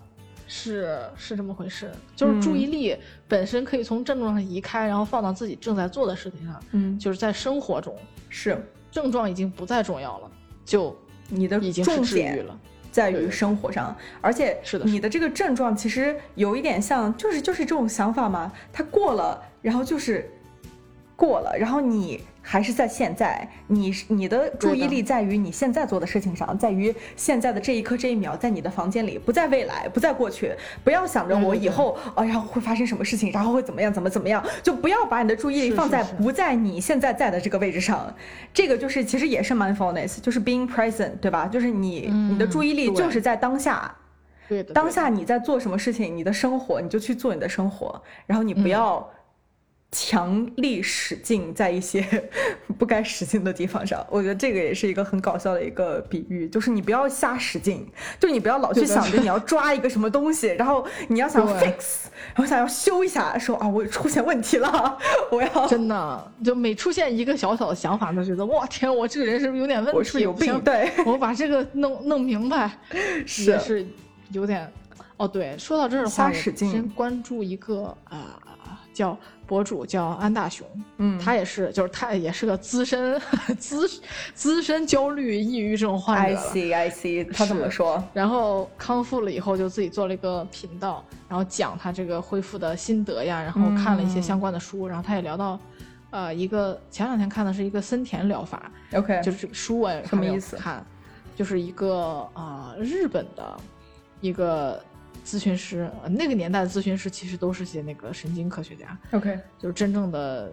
[0.47, 2.95] 是是这么回事，就是注意力
[3.27, 7.95] 本身可以从症状上移开，然后放到自己正在做的事情上，嗯，就是在生活中，
[8.27, 10.29] 是症状已经不再重要了，
[10.65, 10.93] 就
[11.29, 12.59] 你的已经治愈了。
[12.91, 20.29] 在于生活上，而且是的你的这个症状其实有一点像，就是就是这种想法嘛，它过了，然后就是
[21.21, 30.51] 过了，然后你还是在现在，你你的注意力在于你现在做的事情上，在于现在的这一刻这一秒，在你的房间里，不在未来，不在过去，
[30.83, 38.11] 不要想着我以后啊，然后会发生什么事情，然后会怎么样，怎么怎么样，就不要把你的注意力放在不在你现在在的这个位置上。
[38.51, 41.45] 这个就是其实也是 mindfulness，就是 being present，对吧？
[41.45, 43.93] 就是你你的注意力就是在当下，
[44.49, 49.07] 对的，当下你在做什么事情，你的生活你就去做你的生活，然后你不要。
[49.91, 52.01] 强力使劲在一些
[52.79, 57.85] 不该使劲的地方上，我觉得这个也是一个很搞笑的一个比喻，就是你不要瞎使劲，
[58.17, 64.97] 就你不要老去想着你要抓一个什么东西， 然后你要想 fix，然后想要修一下，说啊我出现问题了，
[65.29, 69.97] 我要真的就每出现一个小小的想法，都觉得哇天，我这个人是不是有点问题？
[69.97, 70.57] 我是不是有病？
[70.61, 72.71] 对， 我把这个弄弄明白，
[73.25, 73.85] 是是
[74.31, 74.71] 有点
[75.17, 75.27] 哦。
[75.27, 78.39] 对，说到这儿的话，先关注一个啊
[78.93, 79.17] 叫。
[79.51, 83.19] 博主叫安大雄，嗯，他也是，就是他也是个资深
[83.59, 83.85] 资
[84.33, 88.01] 资深焦虑抑郁症患者 I see, I see，他怎么说？
[88.13, 95.59] 然后康复了以后，就自己做了一个频道，然后讲他这个恢复的心得呀，然后看了一些相关的书，然后他也聊到，
[96.11, 100.55] 呃，一个前两天看的是一个森田疗法，OK，就是书文什么意思？
[100.55, 100.81] 看，
[101.35, 103.57] 就是一个啊日本的
[104.21, 104.81] 一个。
[105.23, 108.97] 咨询师，那个年代的咨询师其实都是些那个神经科学家。
[109.11, 110.51] OK，就是真正的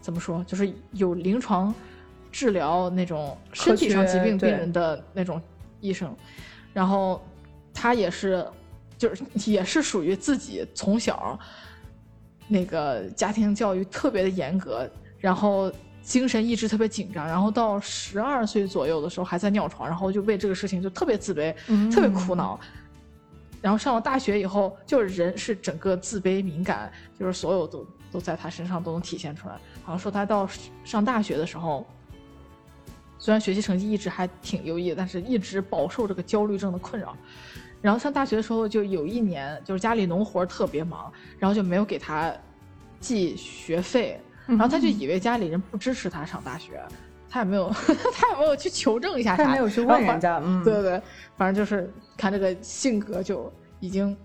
[0.00, 1.74] 怎么说，就是有临床
[2.30, 5.40] 治疗那种身体上疾病病人的那种
[5.80, 6.14] 医生。
[6.72, 7.20] 然后
[7.74, 8.46] 他也是，
[8.96, 11.38] 就是 也是属于自己从小
[12.46, 21.52] 那个家庭教育特别的严格，然后精神意志特别紧张，然后到十二岁左右的时候还在尿床，然后就为这个事情就特别自卑，
[21.92, 22.58] 特别苦恼。
[23.60, 29.54] 然后上了大学以后，就是人是整个自卑敏感，就是所有都都在他身上都能体现出来。
[29.82, 30.48] 好像说他到
[30.84, 31.86] 上大学的时候，
[33.18, 37.16] 虽然学习成绩一直还挺优异，但是一直饱受这个焦虑症的困扰。
[37.80, 42.32] 然后上大学的时候，就有一年就是家里农活特别忙，然后就没有给他
[43.00, 46.80] 寄学费，然后他就以为家里人不支持他上大学。
[47.30, 47.68] 他也没有，
[48.14, 51.02] 他也没有去求证一下，他也没有去问人家，嗯，对对对，
[51.36, 54.16] 反正就是看这个性格就已经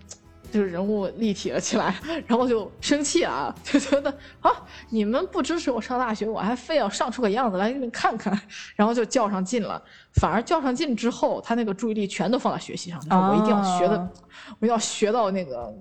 [0.50, 1.94] 就是人物立体了起来，
[2.26, 4.50] 然后就生气啊， 就觉得啊，
[4.88, 8.38] 你们不支持我上大学，我还非要上出个样子来给你们看看，
[8.76, 9.82] 然后就较上劲了。
[10.14, 14.08] 反而较上劲之后，他那个注意力全都放在学习上，说我一定要学的，
[14.60, 15.74] 我要学到那个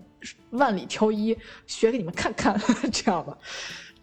[0.52, 2.60] 万里挑一，学给你们看看
[2.92, 3.38] 这样的。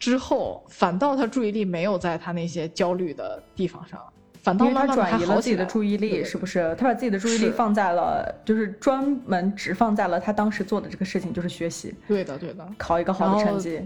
[0.00, 4.00] 之后，反倒他注意力没有在他那些焦虑的地方上，
[4.42, 6.74] 反倒慢慢转移了自己的注意力，是不是？
[6.76, 11.94] 他把自己的注意力放在了，就是专门只放在了他当时做的这个事情，就是学习。
[12.08, 13.78] 对的，对的，考一个好的成绩。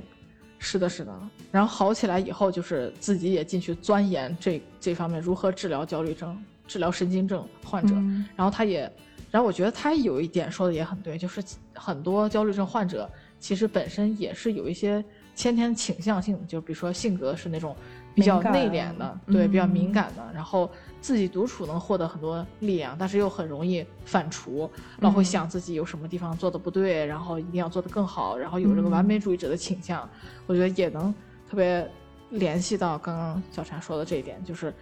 [0.61, 1.13] 是的，是的。
[1.51, 7.93] 然后好起来以后，就是自己也进去钻研这这方面如何治疗焦虑症、治疗神经症患者。
[8.37, 8.91] 然后他也，
[9.33, 11.43] 然后我觉得他有一点说的也很对，就是
[11.75, 15.05] 很多焦虑症患者其实本身也是有一些。
[15.35, 17.75] 先天倾向性，就比如说性格是那种
[18.15, 20.71] 比较内敛的，对，比较敏感的，然后
[21.01, 24.69] 自己独处能获得很多力量，但是又很容易反刍，
[25.01, 30.09] 老会想自己有什么地方做的不对，然后一定要做得更好，然后有这个完美主义者的倾向，
[30.47, 31.13] 我觉得也能
[31.51, 31.91] 特别
[32.31, 34.73] 联系到刚刚小婵说的这一点，就是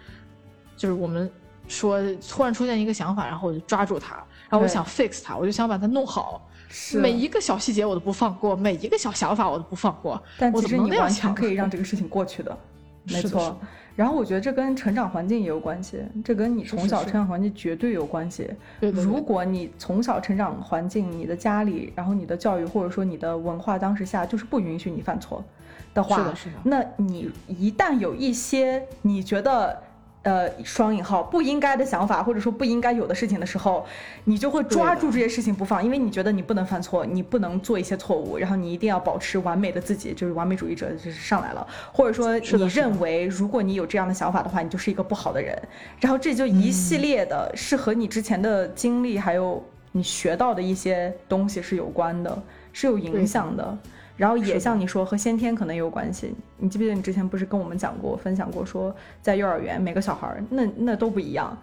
[0.77, 1.31] 就是我们
[1.67, 4.17] 说突然出现一个想法，然后我就抓住它，
[4.51, 6.47] 然后我想 fix 它，我就想把它弄好。
[6.95, 10.23] 每一个小细节我都不放过，每一个小想法我都不放过。
[10.39, 12.59] 但其实你完全可以让这个事情过去的，
[13.05, 13.59] 没错。
[13.95, 18.49] 然后我觉得这跟成长环境也有关系，这跟你从小成长环境绝对有关系。
[18.81, 25.45] 如果你从小成长环境，你的家里，然后你的教育或者说你的文化当时下就是不允许你犯错
[25.93, 29.79] 的话，是的是的那你一旦有一些你觉得。
[30.23, 33.85] 呃，双引号不应该的想法，或者说不应该有的事情的时候，
[34.25, 45.61] 你就会抓住这些事情不放，因为你觉得你不能犯错，你不能做一些错误，然后你一定要保持完美的自己，就是完美主义者就是上来了，或者说你认为如果你有这样的想法的话，你就是一个不好的人，
[45.99, 53.77] 然后这就一系列的是和你之前的经历还有你学到的一些东西是有关的，是有影响的。
[54.17, 56.35] 然后也像你说，和先天可能也有关系。
[56.59, 61.57] 你记不记得你之前不是跟我们讲过、分享过，说在幼儿园每个小孩儿那那都不一样，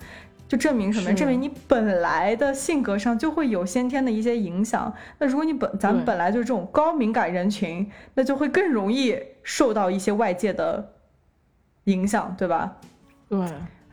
[0.48, 1.14] 就证明什么？
[1.14, 4.92] 证明你本来的性格上就会有先天的一些影响。
[5.20, 10.94] 那如果你本咱们本来就是这种高敏感人群，那就会更容易受到一些外界的
[11.86, 12.76] 影响，对吧？
[13.30, 13.40] 对，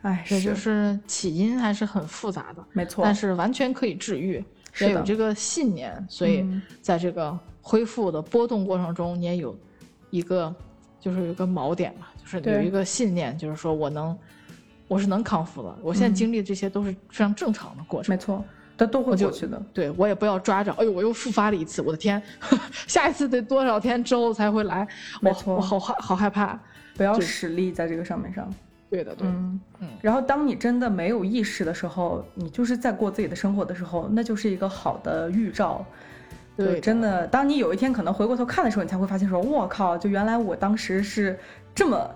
[0.01, 3.03] 哎，这就是起因还是很复杂的，没错。
[3.03, 4.43] 但是完全可以治愈，
[4.81, 6.45] 也有这个信念，所以
[6.81, 7.37] 在这个。
[7.67, 9.53] 恢复的波动过程中，你也有
[10.09, 10.55] 一个
[11.01, 14.17] 就是有一个锚点嘛，就是有一个信念，就是说我能，
[14.87, 15.77] 我是能康复的。
[15.81, 18.15] 我现在嗯经历的这些都是非常正常的过程。
[18.15, 18.41] 没错，
[18.77, 19.61] 它都会过去的。
[19.73, 22.23] 对我也不要抓着，哎呦，我又复发了一次，我的天，
[22.87, 24.87] 下一次得多少天之后才会来？
[25.21, 26.57] 我没错我好害好害怕。
[26.95, 28.49] 不要就使力在这个上面上。
[28.89, 35.85] 对的，对的，嗯嗯然后当你真的没有意识的时候，你就是在过自己的生活的时候，那就是一个好的预兆。
[36.57, 41.37] 就对真的，当你有一天可能回过头看的时候，你才会发现说，我靠，就原来我当时是
[41.75, 42.09] 这么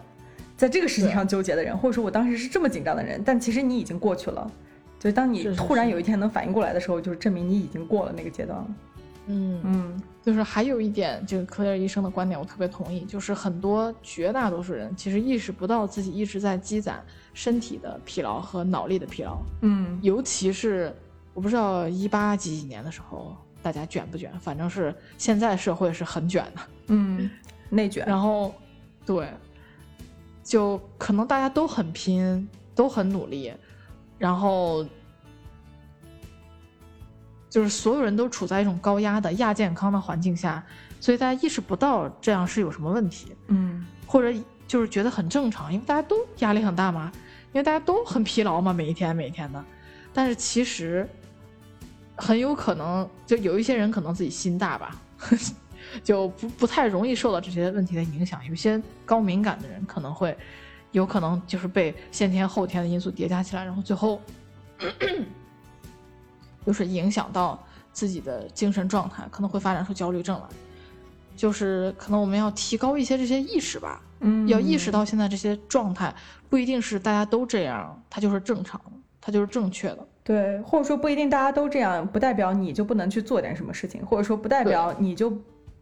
[0.57, 4.51] 在这个事情上纠结的人，或者说我当时是这么紧张的人，但其实你已经过去了。
[4.99, 8.67] 就当你突然有一天能反应过来的时候，就是证明你已经过了那个阶段了。
[9.27, 20.93] 嗯嗯就是还有一点，这个科尔医生的观点我特别同意，就是很多绝大多数人其实意识不到自己一直在积攒身体的疲劳和脑力的疲劳，嗯尤其是
[21.33, 27.29] 我不知道一八几几年的时候大家卷不卷，反正是现在社会是很卷的，嗯，
[27.69, 28.05] 内卷。
[28.05, 28.53] 然后
[29.05, 29.29] 对，
[30.43, 33.53] 就可能大家都很拼，都很努力，
[34.17, 34.85] 然后。
[37.49, 40.63] 就是所有人都处在一种高压的亚健康的环境下，
[41.01, 44.33] 所以大家意识不到这样是有什么问题，嗯或者
[44.65, 47.11] 就是觉得很正常，因为大家都压力很大嘛，
[47.51, 49.61] 因为大家都很疲劳嘛，每一天每一天的。
[50.13, 51.05] 但是其实
[52.21, 54.95] 很有可能，就有一些人可能自己心大吧，
[56.03, 58.45] 就不不太容易受到这些问题的影响。
[58.45, 60.37] 有些高敏感的人可能会，
[60.91, 64.21] 有可能就是被先天后天的因素叠加起来，然后最后
[66.63, 67.61] 就是影响到
[67.91, 70.45] 自己的精神状态，可能会发展出焦虑症来。
[71.35, 76.13] 就是可能我们要提高一些这些意识吧，嗯，要意识到现在这些状态
[76.49, 80.07] 不一定是大家都这样，它就是正常的，它就是正确的。
[80.23, 85.35] 对，或者说不一定大家都这样，不代表你就不能去做点什么事情，或者说不代表你就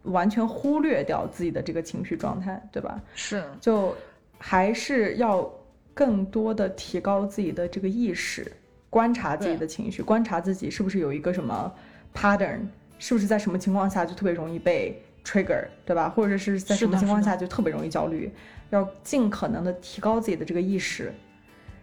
[0.04, 3.00] 完全忽略掉自己的这个情绪状态，对吧？
[3.14, 3.94] 是，就
[4.38, 5.48] 还是要
[5.92, 8.50] 更多的提高自己的这个意识，
[8.88, 11.70] 观察自己的情绪，观察自己是不是有一个什么
[12.14, 12.60] pattern，
[12.98, 16.08] 是不是在什么情况下就特别容易被 trigger，对吧？
[16.08, 18.32] 或者是在什么情况下就特别容易焦虑，
[18.70, 21.12] 要尽可能的提高自己的这个意识。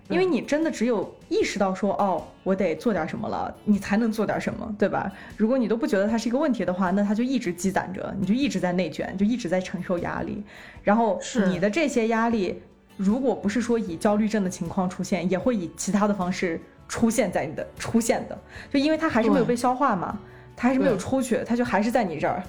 [0.09, 5.11] 因为你真的只有意识到说，哦，我得做点什么了，你才能做点什么，对吧？
[5.35, 10.41] 如果你都不觉得它是一个问题的话，那它就一直积攒着，你就一直在内卷，就一直在承受压力，
[10.83, 12.61] 然后你的这些压力，
[12.95, 18.39] 如果不是说以焦虑症的情况出现，也会以其他的方式出现在你的出现的，
[18.71, 20.17] 就因为它还是没有被消化嘛，
[20.55, 22.41] 它还是没有出去，它就还是在你这儿。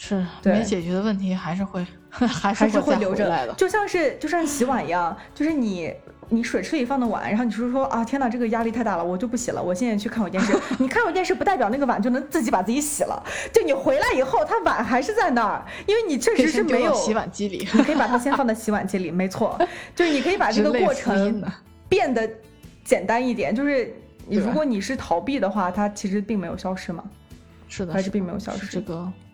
[0.00, 3.52] 是对没解决的问题还是会 还还是会留着来的。
[3.54, 5.92] 就像是就像洗碗一样，就是你
[6.28, 10.56] 你水池里放的碗，然后你说说啊天哪，这个压力太大了，我就不洗了，我现在去看会电视。
[10.78, 13.20] 你看会电视不代表那个碗就能自己把自己洗了，
[13.52, 19.58] 就你回来以后，它碗还是在那儿，因为你确实是没有洗碗机里，你可以把它先放在洗碗机里，没错，
[19.96, 21.42] 就是你可以把这个过程
[21.88, 22.28] 变得
[22.84, 23.92] 简单一点，就是
[24.28, 27.02] 你如果你是逃避的话，它其实并没有消失嘛。
[27.68, 29.27] 是的，还是并没有消失这个，是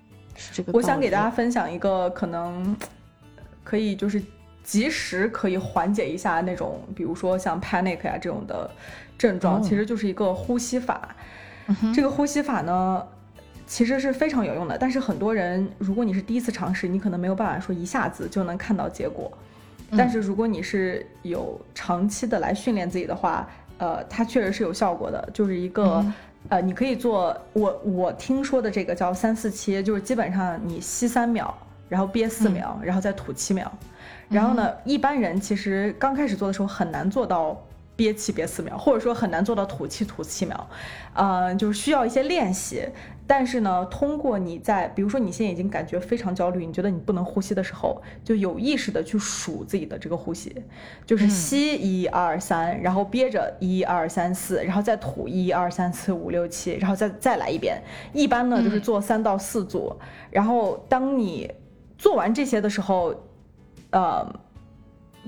[0.52, 0.72] 这个。
[0.72, 2.76] 我想给大家，分享一个可能
[3.62, 4.22] 可以就是
[4.62, 8.70] 及时可以缓解一下那种，比如说像 panic 呀、这种的
[9.18, 11.14] 症状，哦其实就是一个呼吸法。
[11.66, 13.06] 嗯这个呼吸法呢，
[13.66, 19.32] 其实是非常有用的，但是很多人如果你是第一次尝试，你可能没有办法说一下子就能看到结果。
[19.90, 26.04] 嗯但是如果你是有长期的来训练自己的话，呃，它确实是有效果的，就是一个。
[26.44, 31.52] 嗯呃，你可以做我我听说的这个叫三四七，就是基本上你吸三秒，
[31.88, 33.70] 然后憋四嗯秒，然后再吐七秒。
[34.28, 37.60] 然后呢，一般人其实刚开始做的时候很难做到
[37.96, 40.68] 憋气憋四秒，或者说很难做到吐气吐七秒，
[41.14, 42.88] 呃，就是需要一些练习。
[43.26, 50.54] 但是呢，通过你在比如说你现在已经感觉非常焦虑，你觉得你不能呼吸的时候，就有意识的去数自己的这个呼吸，
[51.06, 51.30] 就是嗯。
[51.30, 57.82] 吸一二三，然后憋着一二三四，然后再吐一二三四五六七，然后再再来一遍。
[58.12, 59.96] 一般呢就是嗯做三到四组，
[60.30, 61.50] 然后当你
[61.96, 63.14] 做完这些的时候，
[63.90, 64.34] 呃，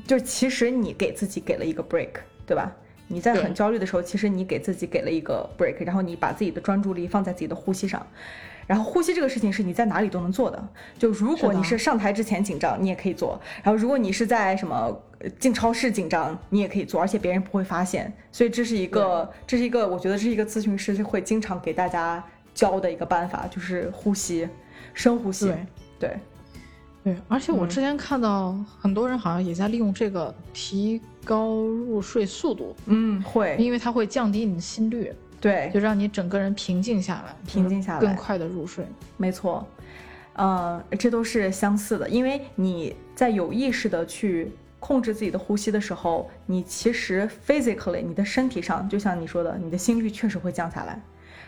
[0.06, 2.10] 就其实你给自己给了一个 break，
[2.46, 2.72] 对吧？
[3.08, 8.04] 你在很焦虑的时候，其实你给自己给了一个 break，然后你把自己的专注力放在自己的呼吸上，
[8.66, 10.68] 然后呼吸这个事情是你在哪里都能做的。
[10.98, 18.12] 就如果你是上台之前紧张，你也可以做；然后如果你是在什么呃进超市紧张，你也可以做，而且别人不会发现。
[18.32, 22.22] 所以这是一个，这是一个，我觉得这是一个咨询师会经常给大家
[22.54, 24.48] 教的一个办法，就是呼吸，
[24.94, 25.46] 深呼吸。
[25.46, 25.56] 对
[26.00, 26.16] 对，
[27.06, 38.84] 对，而且我嗯之前看到很多人好像也在利用这个提高入睡速度，嗯，会，因为它会降低你的心率，对就，让你整个人平静下来，平静下来更快的入睡。
[39.18, 39.64] 没错。
[40.32, 44.50] 呃，这都是相似的，因为你在有意识的去
[44.80, 51.00] 控制自己的呼吸的时候，你其实 physically 你的身体上，就像你说的，你的心率确实会降下来。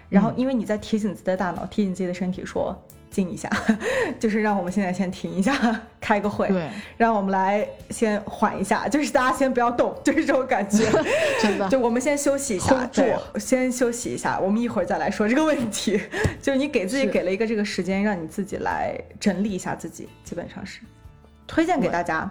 [0.08, 2.80] 然后，因为你在提醒自己的大脑，提醒自己的身体说。
[3.10, 3.50] 静一下，
[4.18, 5.52] 就是让我们现在先停一下，
[6.00, 10.84] 开个会，对，让我们来先缓一下，就是大家先不要动，就是这种感觉，
[11.42, 16.00] 真的，就我们先休息一下，对，先休息一下，我们一会儿再来说这个问题。
[16.40, 20.80] 就是你给自己给了一个这个时间，让你自己来整理一下自己，基本上是
[21.46, 22.30] 推荐给大家。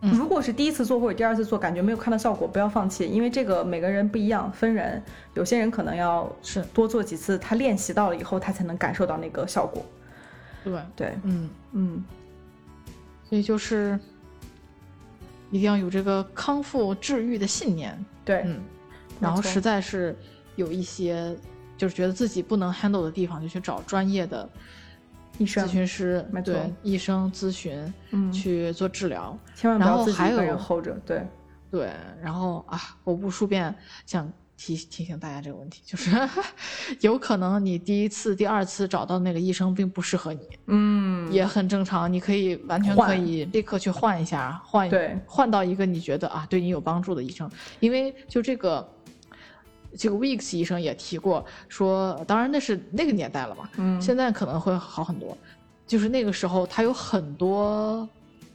[0.00, 5.02] 如果是第一次做或者第二次做，感觉没有看到效果，不要放弃，因为这个每个人不一样，分人，
[5.34, 9.84] 有些人可能要是多做几次，他练习到了以后，他才能感受到那个效果。
[10.64, 12.04] 对对，嗯嗯，
[13.28, 13.98] 所以就是
[15.50, 18.60] 一定要有这个康复治愈的信念，对，嗯，
[19.20, 20.16] 然后实在是
[20.56, 21.36] 有一些
[21.76, 24.48] 就是觉得自己不能 handle 的地方，就去找专业的
[25.38, 31.26] 医生、咨询师，对，医生咨询，嗯，去做治疗，千万不要自己一个人 hold 着，对，
[31.70, 31.90] 对，
[32.22, 33.74] 然后啊，我无数遍
[34.06, 34.30] 想。
[34.60, 36.10] 提提醒大家这个问题，就是
[37.00, 45.18] 有可能你第一次、第二次找到那个医生并不适合你，嗯，也很正常，你可以完全可以立刻去换一下，换对。
[45.26, 47.50] 换到一个你觉得啊对你有帮助的医生，
[47.80, 48.86] 因为就这个
[49.96, 55.34] 这个 Weeks 医生也提过说，当然那是那个年代了嘛，嗯，现在可能会好很多，
[55.86, 58.06] 就是那个时候他有很多。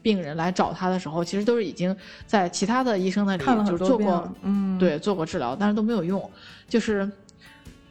[0.05, 1.95] 病人来找他的时候，其实都是已经
[2.27, 6.29] 在其他的医生那里就做过，嗯，对，做过治疗，但是都没有用，
[6.69, 7.11] 就是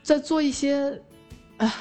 [0.00, 0.96] 在做一些，
[1.56, 1.74] 啊，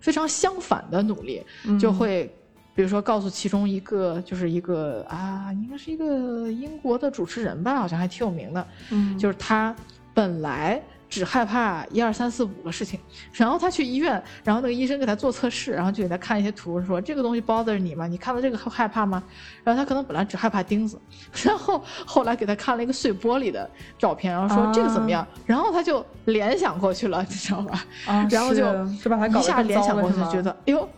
[0.00, 1.40] 非常相反的努力，
[1.78, 2.28] 就会，
[2.74, 9.72] 比如说告诉其中一个，就是一个啊，应该是一个英国的主持人吧，好像还挺有名的，嗯，就是他
[10.12, 10.82] 本来。
[11.10, 12.98] 只害怕一二三四五个事情，
[13.32, 14.12] 然后他去医院，
[14.44, 18.06] 然后那个医生给他做测试，然后就给他看一些图，说这个东西 bother 你吗？
[18.06, 19.22] 你看到这个害怕吗？
[19.64, 20.98] 然后他可能本来只害怕钉子，
[21.42, 25.26] 然后后来给他看了一个碎玻璃的照片，然后说这个怎么样？
[25.44, 27.84] 然后他就联想过去了，你知道吧？
[28.30, 28.62] 然后就
[29.02, 30.88] 就把他一下联想过去，觉得哎呦。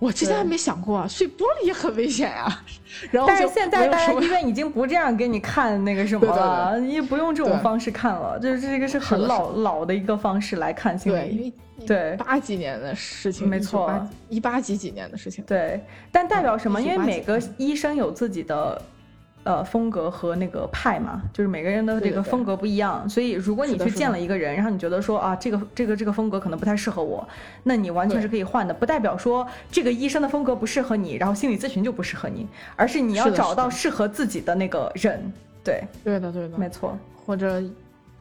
[0.00, 2.62] 我之前还没想过，碎玻璃也很危险呀。
[3.12, 11.52] 然后，但是现在大家医院已经不这样给你看那个什么了，你也不用这种方式看了，就是这个是很老老的一个方式来看心理。
[11.86, 15.44] 对，八几年的事情，没错，一八几几年的事情。
[15.46, 15.80] 对，
[16.10, 16.80] 但代表什么？
[16.80, 18.80] 因为每个医生有自己的。
[19.42, 27.26] 呃，风格和那个派嘛，就是每个人的这个风格不一样，所以如果你去见了一个人，然后你觉得说啊，这个这个这个风格可能不太适合我，
[27.62, 35.32] 那你完全是可以换的，不代表说这个医生的风格不适合你，然后心理咨询就不适合你，而是你要找到适合自己的那个人。
[35.64, 36.96] 对，对的，对的，没错。
[37.24, 37.62] 或者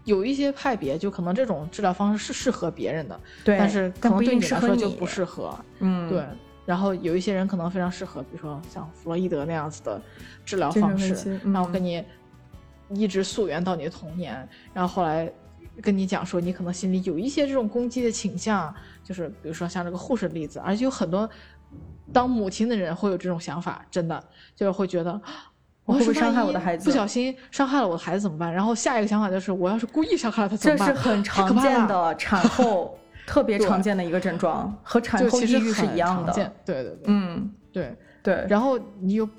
[0.05, 5.53] 有一些派别，就可能这种治疗方式是适合别人的，对，但是可能对你来说就不适合。
[5.80, 6.24] 嗯，对。
[6.70, 9.99] 然后有一些人可能非常适合，比如说像弗洛伊德那样子的
[10.45, 12.05] 治疗方式，然后跟你
[12.89, 15.28] 一直溯源到你的童年，然后后来
[15.82, 18.72] 跟你讲说你可能心里有一些这种攻击的倾向，
[19.03, 21.28] 就是比如说像这个护士的例子，而且有很多
[22.13, 24.24] 当母亲的人会有这种想法，真的
[24.55, 25.20] 就是会觉得
[25.86, 26.86] 我会不会伤害我的孩子？
[26.86, 28.53] 不小心伤害了我的孩子怎么办？
[28.53, 30.88] 然后下一个想法就是我要是故意伤害了他怎么办？
[30.88, 32.95] 这是很常见的产后。
[33.30, 36.34] 特别常见的一个症状，和产后抑郁是一样的。
[36.34, 38.43] 对对对，嗯，对对。
[38.49, 39.30] 然后你又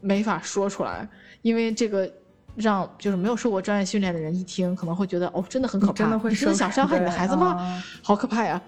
[0.00, 1.06] 没法说出来，
[1.42, 2.10] 因为这个
[2.56, 7.84] 让就是没有受过专业训练的人一听，可能会觉得哦，真的很可怕，真的会真的想伤害你的孩子吗？
[8.02, 8.58] 好可怕呀！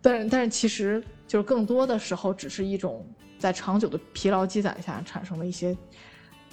[0.00, 3.04] 但是但是其实就是更多的时候，只是一种
[3.40, 5.76] 在长久的疲劳积攒下产生了一些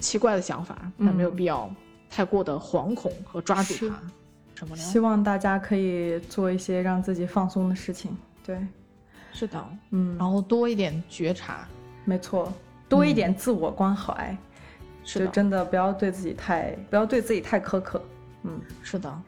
[0.00, 1.72] 奇怪的想法，但没有必要
[2.10, 4.02] 太过的惶恐和抓住它。
[4.74, 8.16] 希望大家可以做一些让自己放松的事情。
[8.44, 8.58] 对，
[9.32, 11.66] 是的，嗯，然后多一点觉察，
[12.04, 12.52] 没错，
[12.88, 14.36] 多一点自我关怀，
[15.04, 18.02] 是真的不要对自己太不要对自己太苛刻。
[18.42, 19.22] 嗯，是的，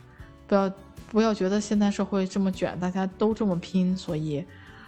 [0.46, 0.72] 不要
[1.10, 4.44] 不要觉得现在社会这么卷，大家都这么拼，所以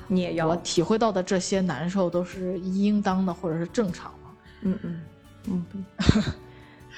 [0.07, 4.29] 你也要我体会到的这些难受都是应当的或者是正常的。
[4.63, 5.01] 嗯嗯
[5.47, 5.85] 嗯，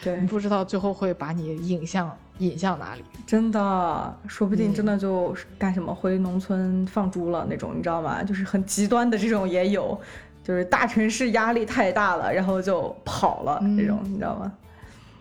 [0.03, 2.11] 对你，不知道最后会把你引向。
[2.39, 3.05] 引向哪里？
[3.27, 8.23] 真的，说不定真的就干什么回农村放猪了那种，你知道吗？
[8.25, 10.01] 就是很极端的这种也有，
[10.43, 14.51] 就是大城市压力太大了，然后就跑了那种，你知道吗？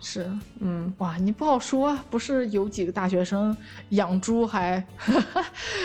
[0.00, 0.26] 是，
[0.60, 3.54] 嗯，哇，你不好说，不是有几个大学生
[3.90, 4.82] 养猪还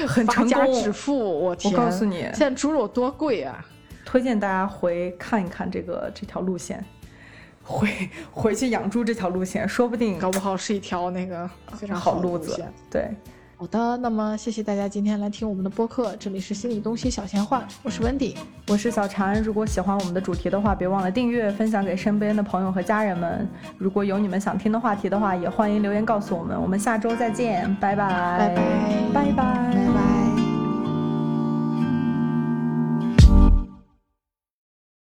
[0.08, 1.20] 很 发家致富？
[1.20, 3.66] 我天，我告诉你，现在猪肉多贵啊！
[4.06, 6.82] 推荐大家回看一看这个这条路线。
[7.66, 7.90] 回
[8.32, 12.64] 回去养猪这条路线，说不定搞不好是一条那个非常好路子。
[12.90, 13.10] 对，
[13.58, 18.36] 好的，那么谢谢大家今天来听我们的播客，这里是心理东西小闲话，我是温迪，
[18.68, 19.42] 我是小婵。
[19.42, 23.48] 如果喜欢我们的主题的话，别忘了订阅、分享给身边的朋友和家人们。
[23.78, 26.62] 如果有你们想听的话题的话，也欢迎留言告诉我们。
[26.62, 28.08] 我们下周再见，拜拜，
[28.38, 28.56] 拜拜，
[29.14, 30.35] 拜拜，拜拜。